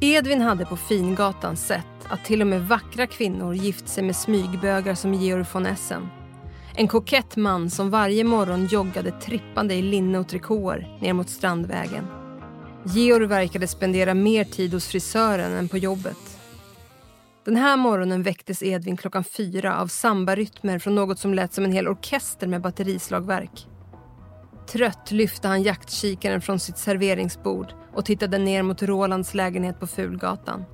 Edvin 0.00 0.40
hade 0.40 0.64
på 0.66 0.76
Fingatan 0.76 1.56
sett 1.56 1.95
att 2.10 2.24
till 2.24 2.40
och 2.40 2.46
med 2.46 2.68
vackra 2.68 3.06
kvinnor 3.06 3.54
gift 3.54 3.88
sig 3.88 4.04
med 4.04 4.16
smygbögar 4.16 4.94
som 4.94 5.14
Georg 5.14 5.44
von 5.52 5.66
Essen. 5.66 6.08
En 6.74 6.88
kokett 6.88 7.36
man 7.36 7.70
som 7.70 7.90
varje 7.90 8.24
morgon 8.24 8.66
joggade 8.66 9.10
trippande 9.10 9.74
i 9.74 9.82
linne 9.82 10.18
och 10.18 10.28
trikåer 10.28 10.98
ner 11.00 11.12
mot 11.12 11.30
Strandvägen. 11.30 12.06
Georg 12.84 13.26
verkade 13.26 13.66
spendera 13.66 14.14
mer 14.14 14.44
tid 14.44 14.72
hos 14.72 14.86
frisören 14.86 15.52
än 15.52 15.68
på 15.68 15.78
jobbet. 15.78 16.38
Den 17.44 17.56
här 17.56 17.76
morgonen 17.76 18.22
väcktes 18.22 18.62
Edvin 18.62 18.96
klockan 18.96 19.24
fyra 19.24 19.80
av 19.80 19.86
sambarytmer 19.86 20.78
från 20.78 20.94
något 20.94 21.18
som 21.18 21.34
lät 21.34 21.52
som 21.52 21.64
en 21.64 21.72
hel 21.72 21.88
orkester 21.88 22.46
med 22.46 22.60
batterislagverk. 22.60 23.66
Trött 24.72 25.10
lyfte 25.10 25.48
han 25.48 25.62
jaktkikaren 25.62 26.40
från 26.40 26.58
sitt 26.58 26.78
serveringsbord 26.78 27.72
och 27.94 28.04
tittade 28.04 28.38
ner 28.38 28.62
mot 28.62 28.82
Rolands 28.82 29.34
lägenhet 29.34 29.80
på 29.80 29.86
Fulgatan. 29.86 30.64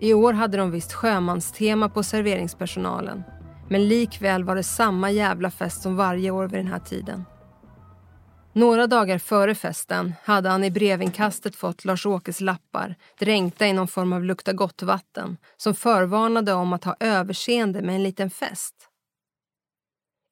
I 0.00 0.14
år 0.14 0.32
hade 0.32 0.56
de 0.56 0.70
visst 0.70 0.92
sjömanstema 0.92 1.88
på 1.88 2.02
serveringspersonalen 2.02 3.22
Men 3.68 3.88
likväl 3.88 4.44
var 4.44 4.56
det 4.56 4.62
samma 4.62 5.10
jävla 5.10 5.50
fest 5.50 5.82
som 5.82 5.96
varje 5.96 6.30
år 6.30 6.48
vid 6.48 6.60
den 6.60 6.66
här 6.72 6.78
tiden. 6.78 7.24
Några 8.52 8.86
dagar 8.86 9.18
före 9.18 9.54
festen 9.54 10.12
hade 10.24 10.48
han 10.48 10.64
i 10.64 10.70
brevinkastet 10.70 11.56
fått 11.56 11.84
Lars-Åkes 11.84 12.40
lappar 12.40 12.94
dränkta 13.18 13.66
i 13.66 13.72
någon 13.72 13.88
form 13.88 14.12
av 14.12 14.24
lukta 14.24 14.52
gott-vatten 14.52 15.36
som 15.56 15.74
förvarnade 15.74 16.52
om 16.52 16.72
att 16.72 16.84
ha 16.84 16.96
överseende 17.00 17.82
med 17.82 17.94
en 17.94 18.02
liten 18.02 18.30
fest. 18.30 18.74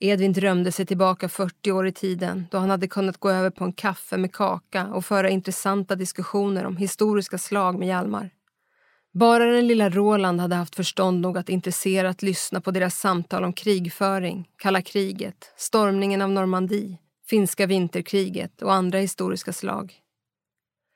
Edvin 0.01 0.33
drömde 0.33 0.73
sig 0.73 0.87
tillbaka 0.87 1.29
40 1.29 1.73
år 1.73 1.87
i 1.87 1.93
tiden 1.93 2.47
då 2.51 2.59
han 2.59 2.71
hade 2.71 2.89
kunnat 2.89 3.19
gå 3.19 3.31
över 3.31 3.51
på 3.51 3.65
en 3.65 3.73
kaffe 3.73 4.17
med 4.17 4.33
kaka 4.33 4.87
och 4.87 5.05
föra 5.05 5.31
intressanta 5.31 5.97
diskussioner 5.97 6.67
om 6.67 6.77
historiska 6.77 7.39
slag 7.39 7.79
med 7.79 7.89
Hjalmar. 7.89 8.31
Bara 9.15 9.45
den 9.45 9.67
lilla 9.67 9.91
Roland 9.91 10.41
hade 10.41 10.55
haft 10.55 10.75
förstånd 10.75 11.21
nog 11.21 11.39
att 11.39 11.49
intresserat 11.49 12.23
lyssna 12.23 12.61
på 12.61 12.71
deras 12.71 12.99
samtal 12.99 13.45
om 13.45 13.53
krigföring, 13.53 14.49
kalla 14.57 14.83
kriget, 14.83 15.53
stormningen 15.57 16.23
av 16.23 16.31
Normandie, 16.31 16.99
finska 17.27 17.67
vinterkriget 17.67 18.63
och 18.63 18.73
andra 18.73 18.99
historiska 18.99 19.53
slag. 19.53 19.95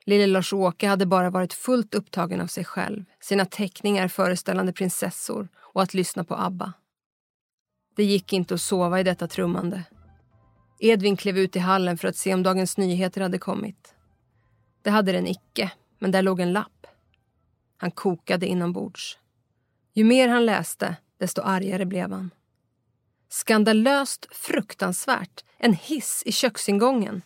Lille 0.05 0.27
Lars-Åke 0.27 0.89
hade 0.89 1.07
bara 1.07 1.31
varit 1.31 1.53
fullt 1.53 1.95
upptagen 1.95 2.41
av 2.41 2.47
sig 2.47 2.65
själv, 2.65 3.05
sina 3.21 3.45
teckningar 3.45 4.09
föreställande 4.09 4.73
prinsessor 4.73 5.49
och 5.57 5.83
att 5.83 5.95
lyssna 5.95 6.25
på 6.25 6.35
ABBA. 6.35 6.73
Det 7.97 8.05
gick 8.05 8.33
inte 8.33 8.55
att 8.55 8.61
sova 8.61 9.01
i 9.01 9.03
detta 9.03 9.29
trummande. 9.29 9.85
Edvin 10.81 11.17
klev 11.17 11.39
ut 11.39 11.57
i 11.57 11.59
hallen 11.59 11.99
för 11.99 12.09
att 12.09 12.17
se 12.17 12.35
om 12.35 12.43
Dagens 12.43 12.77
Nyheter 12.79 13.21
hade 13.21 13.39
kommit. 13.39 13.95
Det 14.83 14.91
hade 14.91 15.13
den 15.13 15.27
icke, 15.27 15.73
men 15.99 16.11
där 16.11 16.23
låg 16.23 16.41
en 16.41 16.53
lapp. 16.53 16.78
Han 17.79 17.91
kokade 17.91 18.47
inombords. 18.47 19.19
Ju 19.95 20.05
mer 20.05 20.29
han 20.29 20.47
läste, 20.47 20.97
desto 21.19 21.43
argare 21.43 21.87
blev 21.87 22.13
han. 22.13 22.31
Skandalöst 23.29 24.27
fruktansvärt. 24.31 25.45
En 25.59 25.73
hiss 25.73 26.23
i 26.27 26.33
köksingången. 26.33 27.23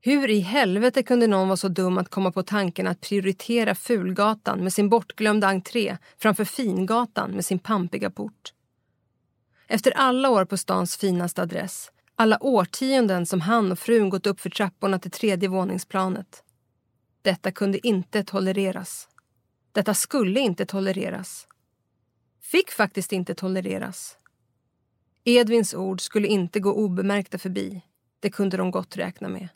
Hur 0.00 0.30
i 0.30 0.40
helvete 0.40 1.02
kunde 1.02 1.26
någon 1.26 1.48
vara 1.48 1.56
så 1.56 1.68
dum 1.68 1.98
att 1.98 2.08
komma 2.08 2.32
på 2.32 2.42
tanken 2.42 2.86
att 2.86 3.00
prioritera 3.00 3.74
Fulgatan 3.74 4.60
med 4.60 4.72
sin 4.72 4.88
bortglömda 4.88 5.48
entré 5.48 5.96
framför 6.18 6.44
Fingatan 6.44 7.30
med 7.30 7.44
sin 7.44 7.58
pampiga 7.58 8.10
port? 8.10 8.52
Efter 9.66 9.92
alla 9.96 10.30
år 10.30 10.44
på 10.44 10.56
stans 10.56 10.96
finaste 10.96 11.42
adress, 11.42 11.90
alla 12.16 12.38
årtionden 12.40 13.26
som 13.26 13.40
han 13.40 13.72
och 13.72 13.78
frun 13.78 14.08
gått 14.08 14.26
upp 14.26 14.40
för 14.40 14.50
trapporna 14.50 14.98
till 14.98 15.10
tredje 15.10 15.48
våningsplanet. 15.48 16.42
Detta 17.22 17.52
kunde 17.52 17.86
inte 17.86 18.24
tolereras. 18.24 19.08
Detta 19.72 19.94
skulle 19.94 20.40
inte 20.40 20.66
tolereras. 20.66 21.48
Fick 22.40 22.70
faktiskt 22.70 23.12
inte 23.12 23.34
tolereras. 23.34 24.16
Edvins 25.24 25.74
ord 25.74 26.00
skulle 26.00 26.28
inte 26.28 26.60
gå 26.60 26.72
obemärkta 26.72 27.38
förbi. 27.38 27.82
Det 28.20 28.30
kunde 28.30 28.56
de 28.56 28.70
gott 28.70 28.96
räkna 28.96 29.28
med. 29.28 29.48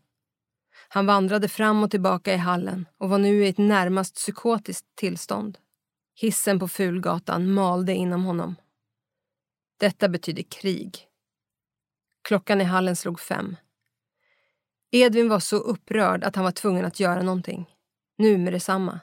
Han 0.88 1.07
vandrade 1.07 1.48
fram 1.48 1.83
och 1.83 1.90
tillbaka 1.90 2.35
i 2.35 2.37
hallen 2.37 2.87
och 2.98 3.09
var 3.09 3.18
nu 3.18 3.44
i 3.44 3.48
ett 3.48 3.59
närmast 3.59 4.14
psykotiskt 4.14 4.87
tillstånd. 4.94 5.59
Hissen 6.14 6.59
på 6.59 6.68
Fulgatan 6.68 7.53
malde 7.53 7.94
inom 7.94 8.24
honom. 8.24 8.57
Detta 9.77 10.09
betydde 10.09 10.42
krig. 10.42 11.09
Klockan 12.22 12.61
i 12.61 12.64
hallen 12.64 12.96
slog 12.96 13.20
fem. 13.20 13.57
Edvin 14.90 15.29
var 15.29 15.40
så 15.40 15.57
upprörd 15.57 16.24
att 16.24 16.37
han 16.37 16.44
var 16.44 16.53
tvungen 16.53 16.85
att 16.85 17.00
göra 17.00 17.22
någonting. 17.22 17.74
Nu 18.16 18.38
med 18.38 18.53
detsamma. 18.53 19.00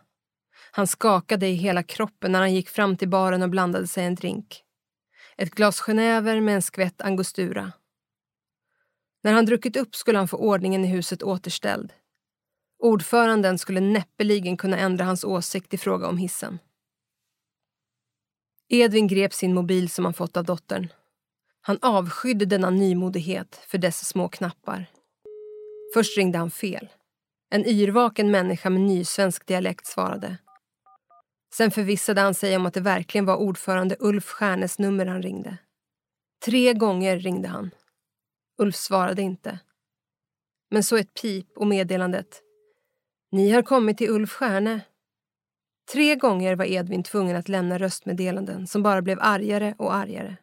Han 0.72 0.88
skakade 0.88 1.48
i 1.48 1.54
hela 1.54 1.84
kroppen 1.84 2.32
när 2.32 2.40
han 2.40 2.54
gick 2.54 2.70
fram 2.70 2.98
till 2.98 3.10
baren 3.10 3.42
och 3.42 3.50
blandade 3.50 3.88
sig 3.88 4.06
en 4.06 4.16
drink. 4.16 4.64
Ett 5.38 5.56
glas 5.56 5.82
genever 5.82 6.42
med 6.42 6.56
en 6.56 6.62
skvätt 6.62 7.02
angostura. 7.02 7.72
När 9.24 9.34
han 9.34 9.46
druckit 9.46 9.76
upp 9.78 9.96
skulle 9.96 10.18
han 10.18 10.28
få 10.28 10.38
ordningen 10.38 10.86
i 10.86 10.88
huset 10.88 11.24
återställd. 11.24 11.94
Ordföranden 12.80 13.58
skulle 13.58 13.80
näppeligen 13.80 14.58
kunna 14.58 14.78
ändra 14.78 15.06
hans 15.06 15.24
åsikt 15.24 15.74
i 15.74 15.78
fråga 15.78 16.08
om 16.08 16.18
hissen. 16.18 16.60
Edvin 18.70 19.08
grep 19.08 19.34
sin 19.34 19.54
mobil 19.54 19.90
som 19.90 20.06
han 20.06 20.14
fått 20.14 20.38
av 20.38 20.44
dottern. 20.44 20.88
Han 21.62 21.78
avskydde 21.82 22.46
denna 22.46 22.70
nymodighet 22.70 23.56
för 23.68 23.78
dess 23.78 24.08
små 24.08 24.30
knappar. 24.30 24.86
Först 25.94 26.18
ringde 26.18 26.38
han 26.38 26.52
fel. 26.52 26.90
En 27.50 27.66
yrvaken 27.66 28.32
människa 28.32 28.70
med 28.70 28.82
nysvensk 28.82 29.46
dialekt 29.46 29.86
svarade. 29.86 30.38
Sen 31.54 31.72
förvissade 31.72 32.22
han 32.22 32.34
sig 32.34 32.56
om 32.56 32.66
att 32.66 32.74
det 32.74 32.82
verkligen 32.82 33.26
var 33.26 33.36
ordförande 33.36 33.96
Ulf 34.00 34.26
Stjärnes 34.26 34.80
nummer 34.80 35.06
han 35.06 35.22
ringde. 35.22 35.58
Tre 36.46 36.74
gånger 36.74 37.20
ringde 37.20 37.48
han. 37.48 37.72
Ulf 38.58 38.76
svarade 38.76 39.22
inte. 39.22 39.60
Men 40.70 40.84
så 40.84 40.98
ett 40.98 41.14
pip 41.22 41.58
och 41.58 41.68
meddelandet. 41.68 42.42
Ni 43.32 43.52
har 43.52 43.62
kommit 43.62 43.98
till 43.98 44.10
Ulf 44.10 44.32
Stjärne. 44.32 44.82
Tre 45.92 46.16
gånger 46.16 46.56
var 46.56 46.66
Edvin 46.66 47.04
tvungen 47.04 47.36
att 47.36 47.50
lämna 47.50 47.78
röstmeddelanden 47.78 48.68
som 48.68 48.84
bara 48.84 49.02
blev 49.02 49.18
argare 49.22 49.76
och 49.78 49.96
argare. 49.96 50.38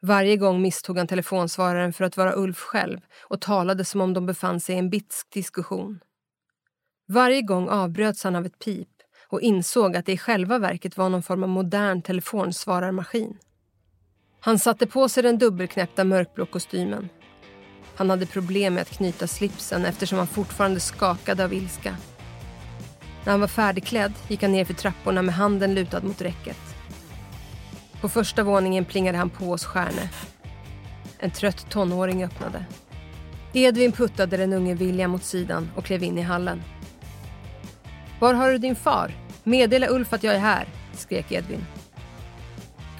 Varje 0.00 0.36
gång 0.36 0.62
misstog 0.62 0.98
han 0.98 1.06
telefonsvararen 1.06 1.92
för 1.92 2.04
att 2.04 2.16
vara 2.16 2.36
Ulf 2.36 2.58
själv 2.58 3.00
och 3.20 3.40
talade 3.40 3.84
som 3.84 4.00
om 4.00 4.14
de 4.14 4.26
befann 4.26 4.60
sig 4.60 4.74
i 4.74 4.78
en 4.78 4.90
bitsk 4.90 5.30
diskussion. 5.30 6.00
Varje 7.08 7.42
gång 7.42 7.68
avbröts 7.68 8.24
han 8.24 8.36
av 8.36 8.46
ett 8.46 8.58
pip 8.58 8.88
och 9.32 9.40
insåg 9.40 9.96
att 9.96 10.06
det 10.06 10.12
i 10.12 10.18
själva 10.18 10.58
verket 10.58 10.96
var 10.96 11.08
någon 11.08 11.22
form 11.22 11.42
av 11.42 11.48
modern 11.48 12.02
telefonsvararmaskin. 12.02 13.38
Han 14.40 14.58
satte 14.58 14.86
på 14.86 15.08
sig 15.08 15.22
den 15.22 15.38
dubbelknäppta 15.38 16.04
mörkblå 16.04 16.46
kostymen. 16.46 17.08
Han 17.96 18.10
hade 18.10 18.26
problem 18.26 18.74
med 18.74 18.82
att 18.82 18.90
knyta 18.90 19.26
slipsen 19.26 19.84
eftersom 19.84 20.18
han 20.18 20.26
fortfarande 20.26 20.80
skakade 20.80 21.44
av 21.44 21.52
ilska. 21.52 21.96
När 23.24 23.30
han 23.30 23.40
var 23.40 23.48
färdigklädd 23.48 24.12
gick 24.28 24.42
han 24.42 24.52
ner 24.52 24.64
för 24.64 24.74
trapporna 24.74 25.22
med 25.22 25.34
handen 25.34 25.74
lutad 25.74 26.02
mot 26.02 26.22
räcket. 26.22 26.58
På 28.00 28.08
första 28.08 28.42
våningen 28.42 28.84
plingade 28.84 29.18
han 29.18 29.30
på 29.30 29.44
hos 29.44 29.64
Stjärne. 29.64 30.10
En 31.18 31.30
trött 31.30 31.70
tonåring 31.70 32.24
öppnade. 32.24 32.64
Edvin 33.52 33.92
puttade 33.92 34.36
den 34.36 34.52
unge 34.52 34.74
William 34.74 35.10
mot 35.10 35.24
sidan 35.24 35.70
och 35.76 35.84
klev 35.84 36.02
in 36.02 36.18
i 36.18 36.22
hallen. 36.22 36.62
Var 38.20 38.34
har 38.34 38.52
du 38.52 38.58
din 38.58 38.76
far? 38.76 39.21
Meddela 39.44 39.88
Ulf 39.88 40.12
att 40.12 40.22
jag 40.22 40.34
är 40.34 40.38
här, 40.38 40.68
skrek 40.92 41.32
Edvin. 41.32 41.66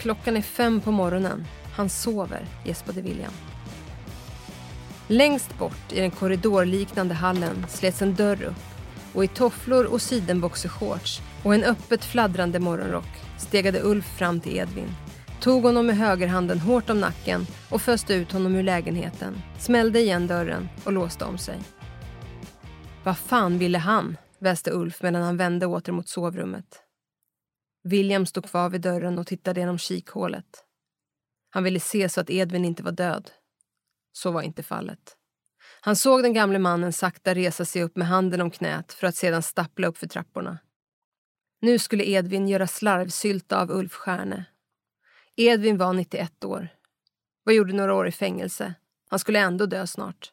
Klockan 0.00 0.36
är 0.36 0.42
fem 0.42 0.80
på 0.80 0.90
morgonen. 0.90 1.46
Han 1.76 1.88
sover, 1.88 2.46
gäspade 2.64 3.00
William. 3.00 3.32
Längst 5.08 5.58
bort 5.58 5.92
i 5.92 6.00
den 6.00 6.10
korridorliknande 6.10 7.14
hallen 7.14 7.66
slets 7.68 8.02
en 8.02 8.14
dörr 8.14 8.42
upp 8.42 8.54
och 9.14 9.24
i 9.24 9.28
tofflor 9.28 9.84
och 9.84 10.02
sidenboxershorts 10.02 11.20
och 11.42 11.54
en 11.54 11.64
öppet 11.64 12.04
fladdrande 12.04 12.58
morgonrock 12.58 13.08
stegade 13.38 13.80
Ulf 13.82 14.06
fram 14.18 14.40
till 14.40 14.56
Edvin, 14.56 14.94
tog 15.40 15.62
honom 15.62 15.86
med 15.86 15.96
högerhanden 15.96 16.60
hårt 16.60 16.90
om 16.90 17.00
nacken 17.00 17.46
och 17.70 17.82
föste 17.82 18.14
ut 18.14 18.32
honom 18.32 18.54
ur 18.54 18.62
lägenheten, 18.62 19.42
smällde 19.58 20.00
igen 20.00 20.26
dörren 20.26 20.68
och 20.84 20.92
låste 20.92 21.24
om 21.24 21.38
sig. 21.38 21.58
Vad 23.04 23.18
fan 23.18 23.58
ville 23.58 23.78
han? 23.78 24.16
Väste 24.42 24.70
Ulf 24.70 25.02
medan 25.02 25.22
han 25.22 25.36
vände 25.36 25.66
åter 25.66 25.92
mot 25.92 26.08
sovrummet. 26.08 26.82
William 27.84 28.26
stod 28.26 28.44
kvar 28.44 28.70
vid 28.70 28.80
dörren 28.80 29.18
och 29.18 29.26
tittade 29.26 29.60
genom 29.60 29.78
kikhålet. 29.78 30.64
Han 31.50 31.64
ville 31.64 31.80
se 31.80 32.08
så 32.08 32.20
att 32.20 32.30
Edvin 32.30 32.64
inte 32.64 32.82
var 32.82 32.92
död. 32.92 33.30
Så 34.12 34.30
var 34.30 34.42
inte 34.42 34.62
fallet. 34.62 35.16
Han 35.80 35.96
såg 35.96 36.22
den 36.22 36.32
gamle 36.32 36.58
mannen 36.58 36.92
sakta 36.92 37.34
resa 37.34 37.64
sig 37.64 37.82
upp 37.82 37.96
med 37.96 38.08
handen 38.08 38.40
om 38.40 38.50
knät 38.50 38.92
för 38.92 39.06
att 39.06 39.16
sedan 39.16 39.42
stappla 39.42 39.86
upp 39.86 39.98
för 39.98 40.06
trapporna. 40.06 40.58
Nu 41.60 41.78
skulle 41.78 42.04
Edvin 42.04 42.48
göra 42.48 42.66
slarvsylta 42.66 43.60
av 43.60 43.70
Ulf 43.70 43.92
Stjärne. 43.92 44.44
Edvin 45.36 45.78
var 45.78 45.92
91 45.92 46.44
år. 46.44 46.68
Vad 47.44 47.54
gjorde 47.54 47.72
några 47.72 47.94
år 47.94 48.08
i 48.08 48.12
fängelse? 48.12 48.74
Han 49.10 49.18
skulle 49.18 49.38
ändå 49.38 49.66
dö 49.66 49.86
snart. 49.86 50.32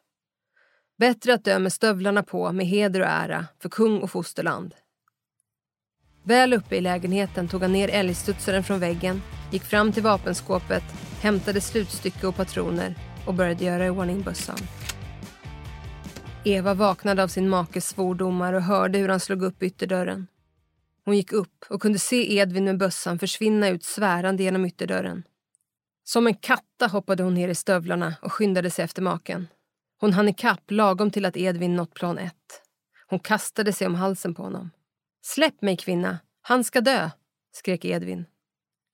Bättre 1.00 1.34
att 1.34 1.44
dö 1.44 1.58
med 1.58 1.72
stövlarna 1.72 2.22
på 2.22 2.52
med 2.52 2.66
heder 2.66 3.00
och 3.00 3.06
ära 3.06 3.46
för 3.58 3.68
kung 3.68 3.98
och 3.98 4.10
fosterland. 4.10 4.74
Väl 6.22 6.52
uppe 6.52 6.76
i 6.76 6.80
lägenheten 6.80 7.48
tog 7.48 7.62
han 7.62 7.72
ner 7.72 7.88
älgstudsaren 7.88 8.64
från 8.64 8.80
väggen, 8.80 9.22
gick 9.52 9.62
fram 9.62 9.92
till 9.92 10.02
vapenskåpet, 10.02 10.82
hämtade 11.20 11.60
slutstycke 11.60 12.26
och 12.26 12.36
patroner 12.36 12.94
och 13.26 13.34
började 13.34 13.64
göra 13.64 13.86
i 13.86 13.90
ordning 13.90 14.22
bössan. 14.22 14.58
Eva 16.44 16.74
vaknade 16.74 17.22
av 17.22 17.28
sin 17.28 17.48
makes 17.48 17.88
svordomar 17.88 18.52
och 18.52 18.62
hörde 18.62 18.98
hur 18.98 19.08
han 19.08 19.20
slog 19.20 19.42
upp 19.42 19.62
ytterdörren. 19.62 20.26
Hon 21.04 21.16
gick 21.16 21.32
upp 21.32 21.64
och 21.68 21.82
kunde 21.82 21.98
se 21.98 22.36
Edvin 22.36 22.64
med 22.64 22.78
bössan 22.78 23.18
försvinna 23.18 23.68
ut 23.68 23.84
svärande 23.84 24.42
genom 24.42 24.66
ytterdörren. 24.66 25.22
Som 26.04 26.26
en 26.26 26.34
katta 26.34 26.86
hoppade 26.86 27.22
hon 27.22 27.34
ner 27.34 27.48
i 27.48 27.54
stövlarna 27.54 28.14
och 28.22 28.32
skyndade 28.32 28.70
sig 28.70 28.84
efter 28.84 29.02
maken. 29.02 29.48
Hon 30.00 30.12
hann 30.12 30.28
ikapp 30.28 30.70
lagom 30.70 31.10
till 31.10 31.24
att 31.24 31.36
Edvin 31.36 31.76
nått 31.76 31.94
plan 31.94 32.18
ett. 32.18 32.62
Hon 33.06 33.18
kastade 33.18 33.72
sig 33.72 33.86
om 33.86 33.94
halsen 33.94 34.34
på 34.34 34.42
honom. 34.42 34.70
Släpp 35.22 35.62
mig 35.62 35.76
kvinna, 35.76 36.18
han 36.42 36.64
ska 36.64 36.80
dö, 36.80 37.10
skrek 37.52 37.84
Edvin. 37.84 38.24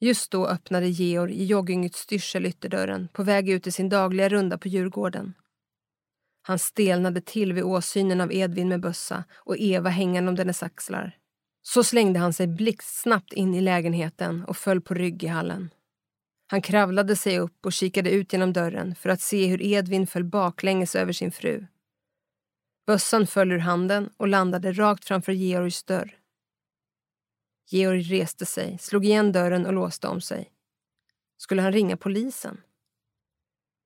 Just 0.01 0.31
då 0.31 0.47
öppnade 0.47 0.88
Georg 0.88 1.35
i 1.35 1.45
joggingutstyrsel 1.45 2.47
ytterdörren 2.47 3.09
på 3.12 3.23
väg 3.23 3.49
ut 3.49 3.66
i 3.66 3.73
sin 3.73 3.88
dagliga 3.88 4.29
runda 4.29 4.59
på 4.59 4.69
Djurgården. 4.69 5.35
Han 6.42 6.59
stelnade 6.59 7.21
till 7.21 7.53
vid 7.53 7.64
åsynen 7.64 8.21
av 8.21 8.33
Edvin 8.33 8.69
med 8.69 8.81
bössa 8.81 9.25
och 9.35 9.57
Eva 9.59 9.90
hängande 9.90 10.29
om 10.29 10.35
dennes 10.35 10.62
axlar. 10.62 11.16
Så 11.62 11.85
slängde 11.85 12.19
han 12.19 12.33
sig 12.33 12.47
blixtsnabbt 12.47 13.33
in 13.33 13.55
i 13.55 13.61
lägenheten 13.61 14.45
och 14.45 14.57
föll 14.57 14.81
på 14.81 14.95
rygg 14.95 15.25
i 15.25 15.27
hallen. 15.27 15.71
Han 16.47 16.63
kravlade 16.63 17.17
sig 17.17 17.39
upp 17.39 17.67
och 17.67 17.73
kikade 17.73 18.11
ut 18.11 18.33
genom 18.33 18.53
dörren 18.53 18.95
för 18.95 19.09
att 19.09 19.21
se 19.21 19.47
hur 19.47 19.63
Edvin 19.63 20.07
föll 20.07 20.25
baklänges 20.25 20.97
över 20.97 21.13
sin 21.13 21.33
fru. 21.33 21.67
Bössan 22.87 23.27
föll 23.27 23.53
ur 23.53 23.59
handen 23.59 24.11
och 24.17 24.29
landade 24.29 24.73
rakt 24.73 25.05
framför 25.05 25.33
Georgs 25.33 25.85
dörr. 25.85 26.19
Georg 27.71 28.03
reste 28.03 28.47
sig, 28.47 28.79
slog 28.79 29.05
igen 29.05 29.33
dörren 29.33 29.67
och 29.67 29.73
låste 29.73 30.09
om 30.09 30.21
sig. 30.21 30.53
Skulle 31.37 31.63
han 31.63 31.73
ringa 31.73 31.97
polisen? 31.97 32.61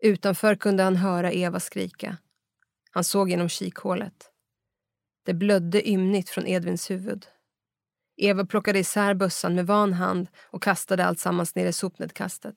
Utanför 0.03 0.55
kunde 0.55 0.83
han 0.83 0.97
höra 0.97 1.33
Eva 1.33 1.61
skrika. 1.61 2.17
Han 2.91 3.05
såg 3.05 3.31
genom 3.31 3.49
kikhålet. 3.49 4.31
Det 5.23 5.35
blödde 5.35 5.89
ymnigt 5.91 6.29
från 6.29 6.47
Edvins 6.47 6.91
huvud. 6.91 7.27
Eva 8.23 8.47
plockade 8.47 8.79
isär 8.79 9.15
bössan 9.15 9.55
med 9.55 9.67
van 9.67 9.93
hand 9.93 10.29
och 10.51 10.63
kastade 10.63 11.05
alltsammans 11.05 11.55
ner 11.55 11.67
i 11.67 11.73
sopnedkastet. 11.73 12.57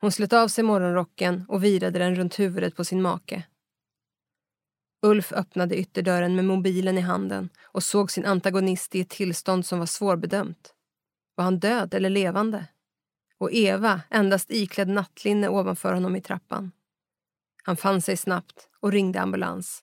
Hon 0.00 0.12
slöt 0.12 0.32
av 0.32 0.48
sig 0.48 0.64
morgonrocken 0.64 1.44
och 1.48 1.64
virade 1.64 1.98
den 1.98 2.14
runt 2.14 2.38
huvudet 2.38 2.76
på 2.76 2.84
sin 2.84 3.02
make. 3.02 3.42
Ulf 5.02 5.32
öppnade 5.32 5.76
ytterdörren 5.76 6.36
med 6.36 6.44
mobilen 6.44 6.98
i 6.98 7.00
handen 7.00 7.48
och 7.62 7.82
såg 7.82 8.10
sin 8.10 8.24
antagonist 8.24 8.94
i 8.94 9.00
ett 9.00 9.08
tillstånd 9.08 9.66
som 9.66 9.78
var 9.78 9.86
svårbedömt. 9.86 10.74
Var 11.34 11.44
han 11.44 11.58
död 11.58 11.94
eller 11.94 12.10
levande? 12.10 12.66
Och 13.38 13.52
Eva 13.52 14.00
endast 14.10 14.50
iklädd 14.50 14.88
nattlinne 14.88 15.48
ovanför 15.48 15.94
honom 15.94 16.16
i 16.16 16.20
trappan. 16.20 16.72
Han 17.62 17.76
fann 17.76 18.02
sig 18.02 18.16
snabbt 18.16 18.68
och 18.80 18.92
ringde 18.92 19.20
ambulans. 19.20 19.82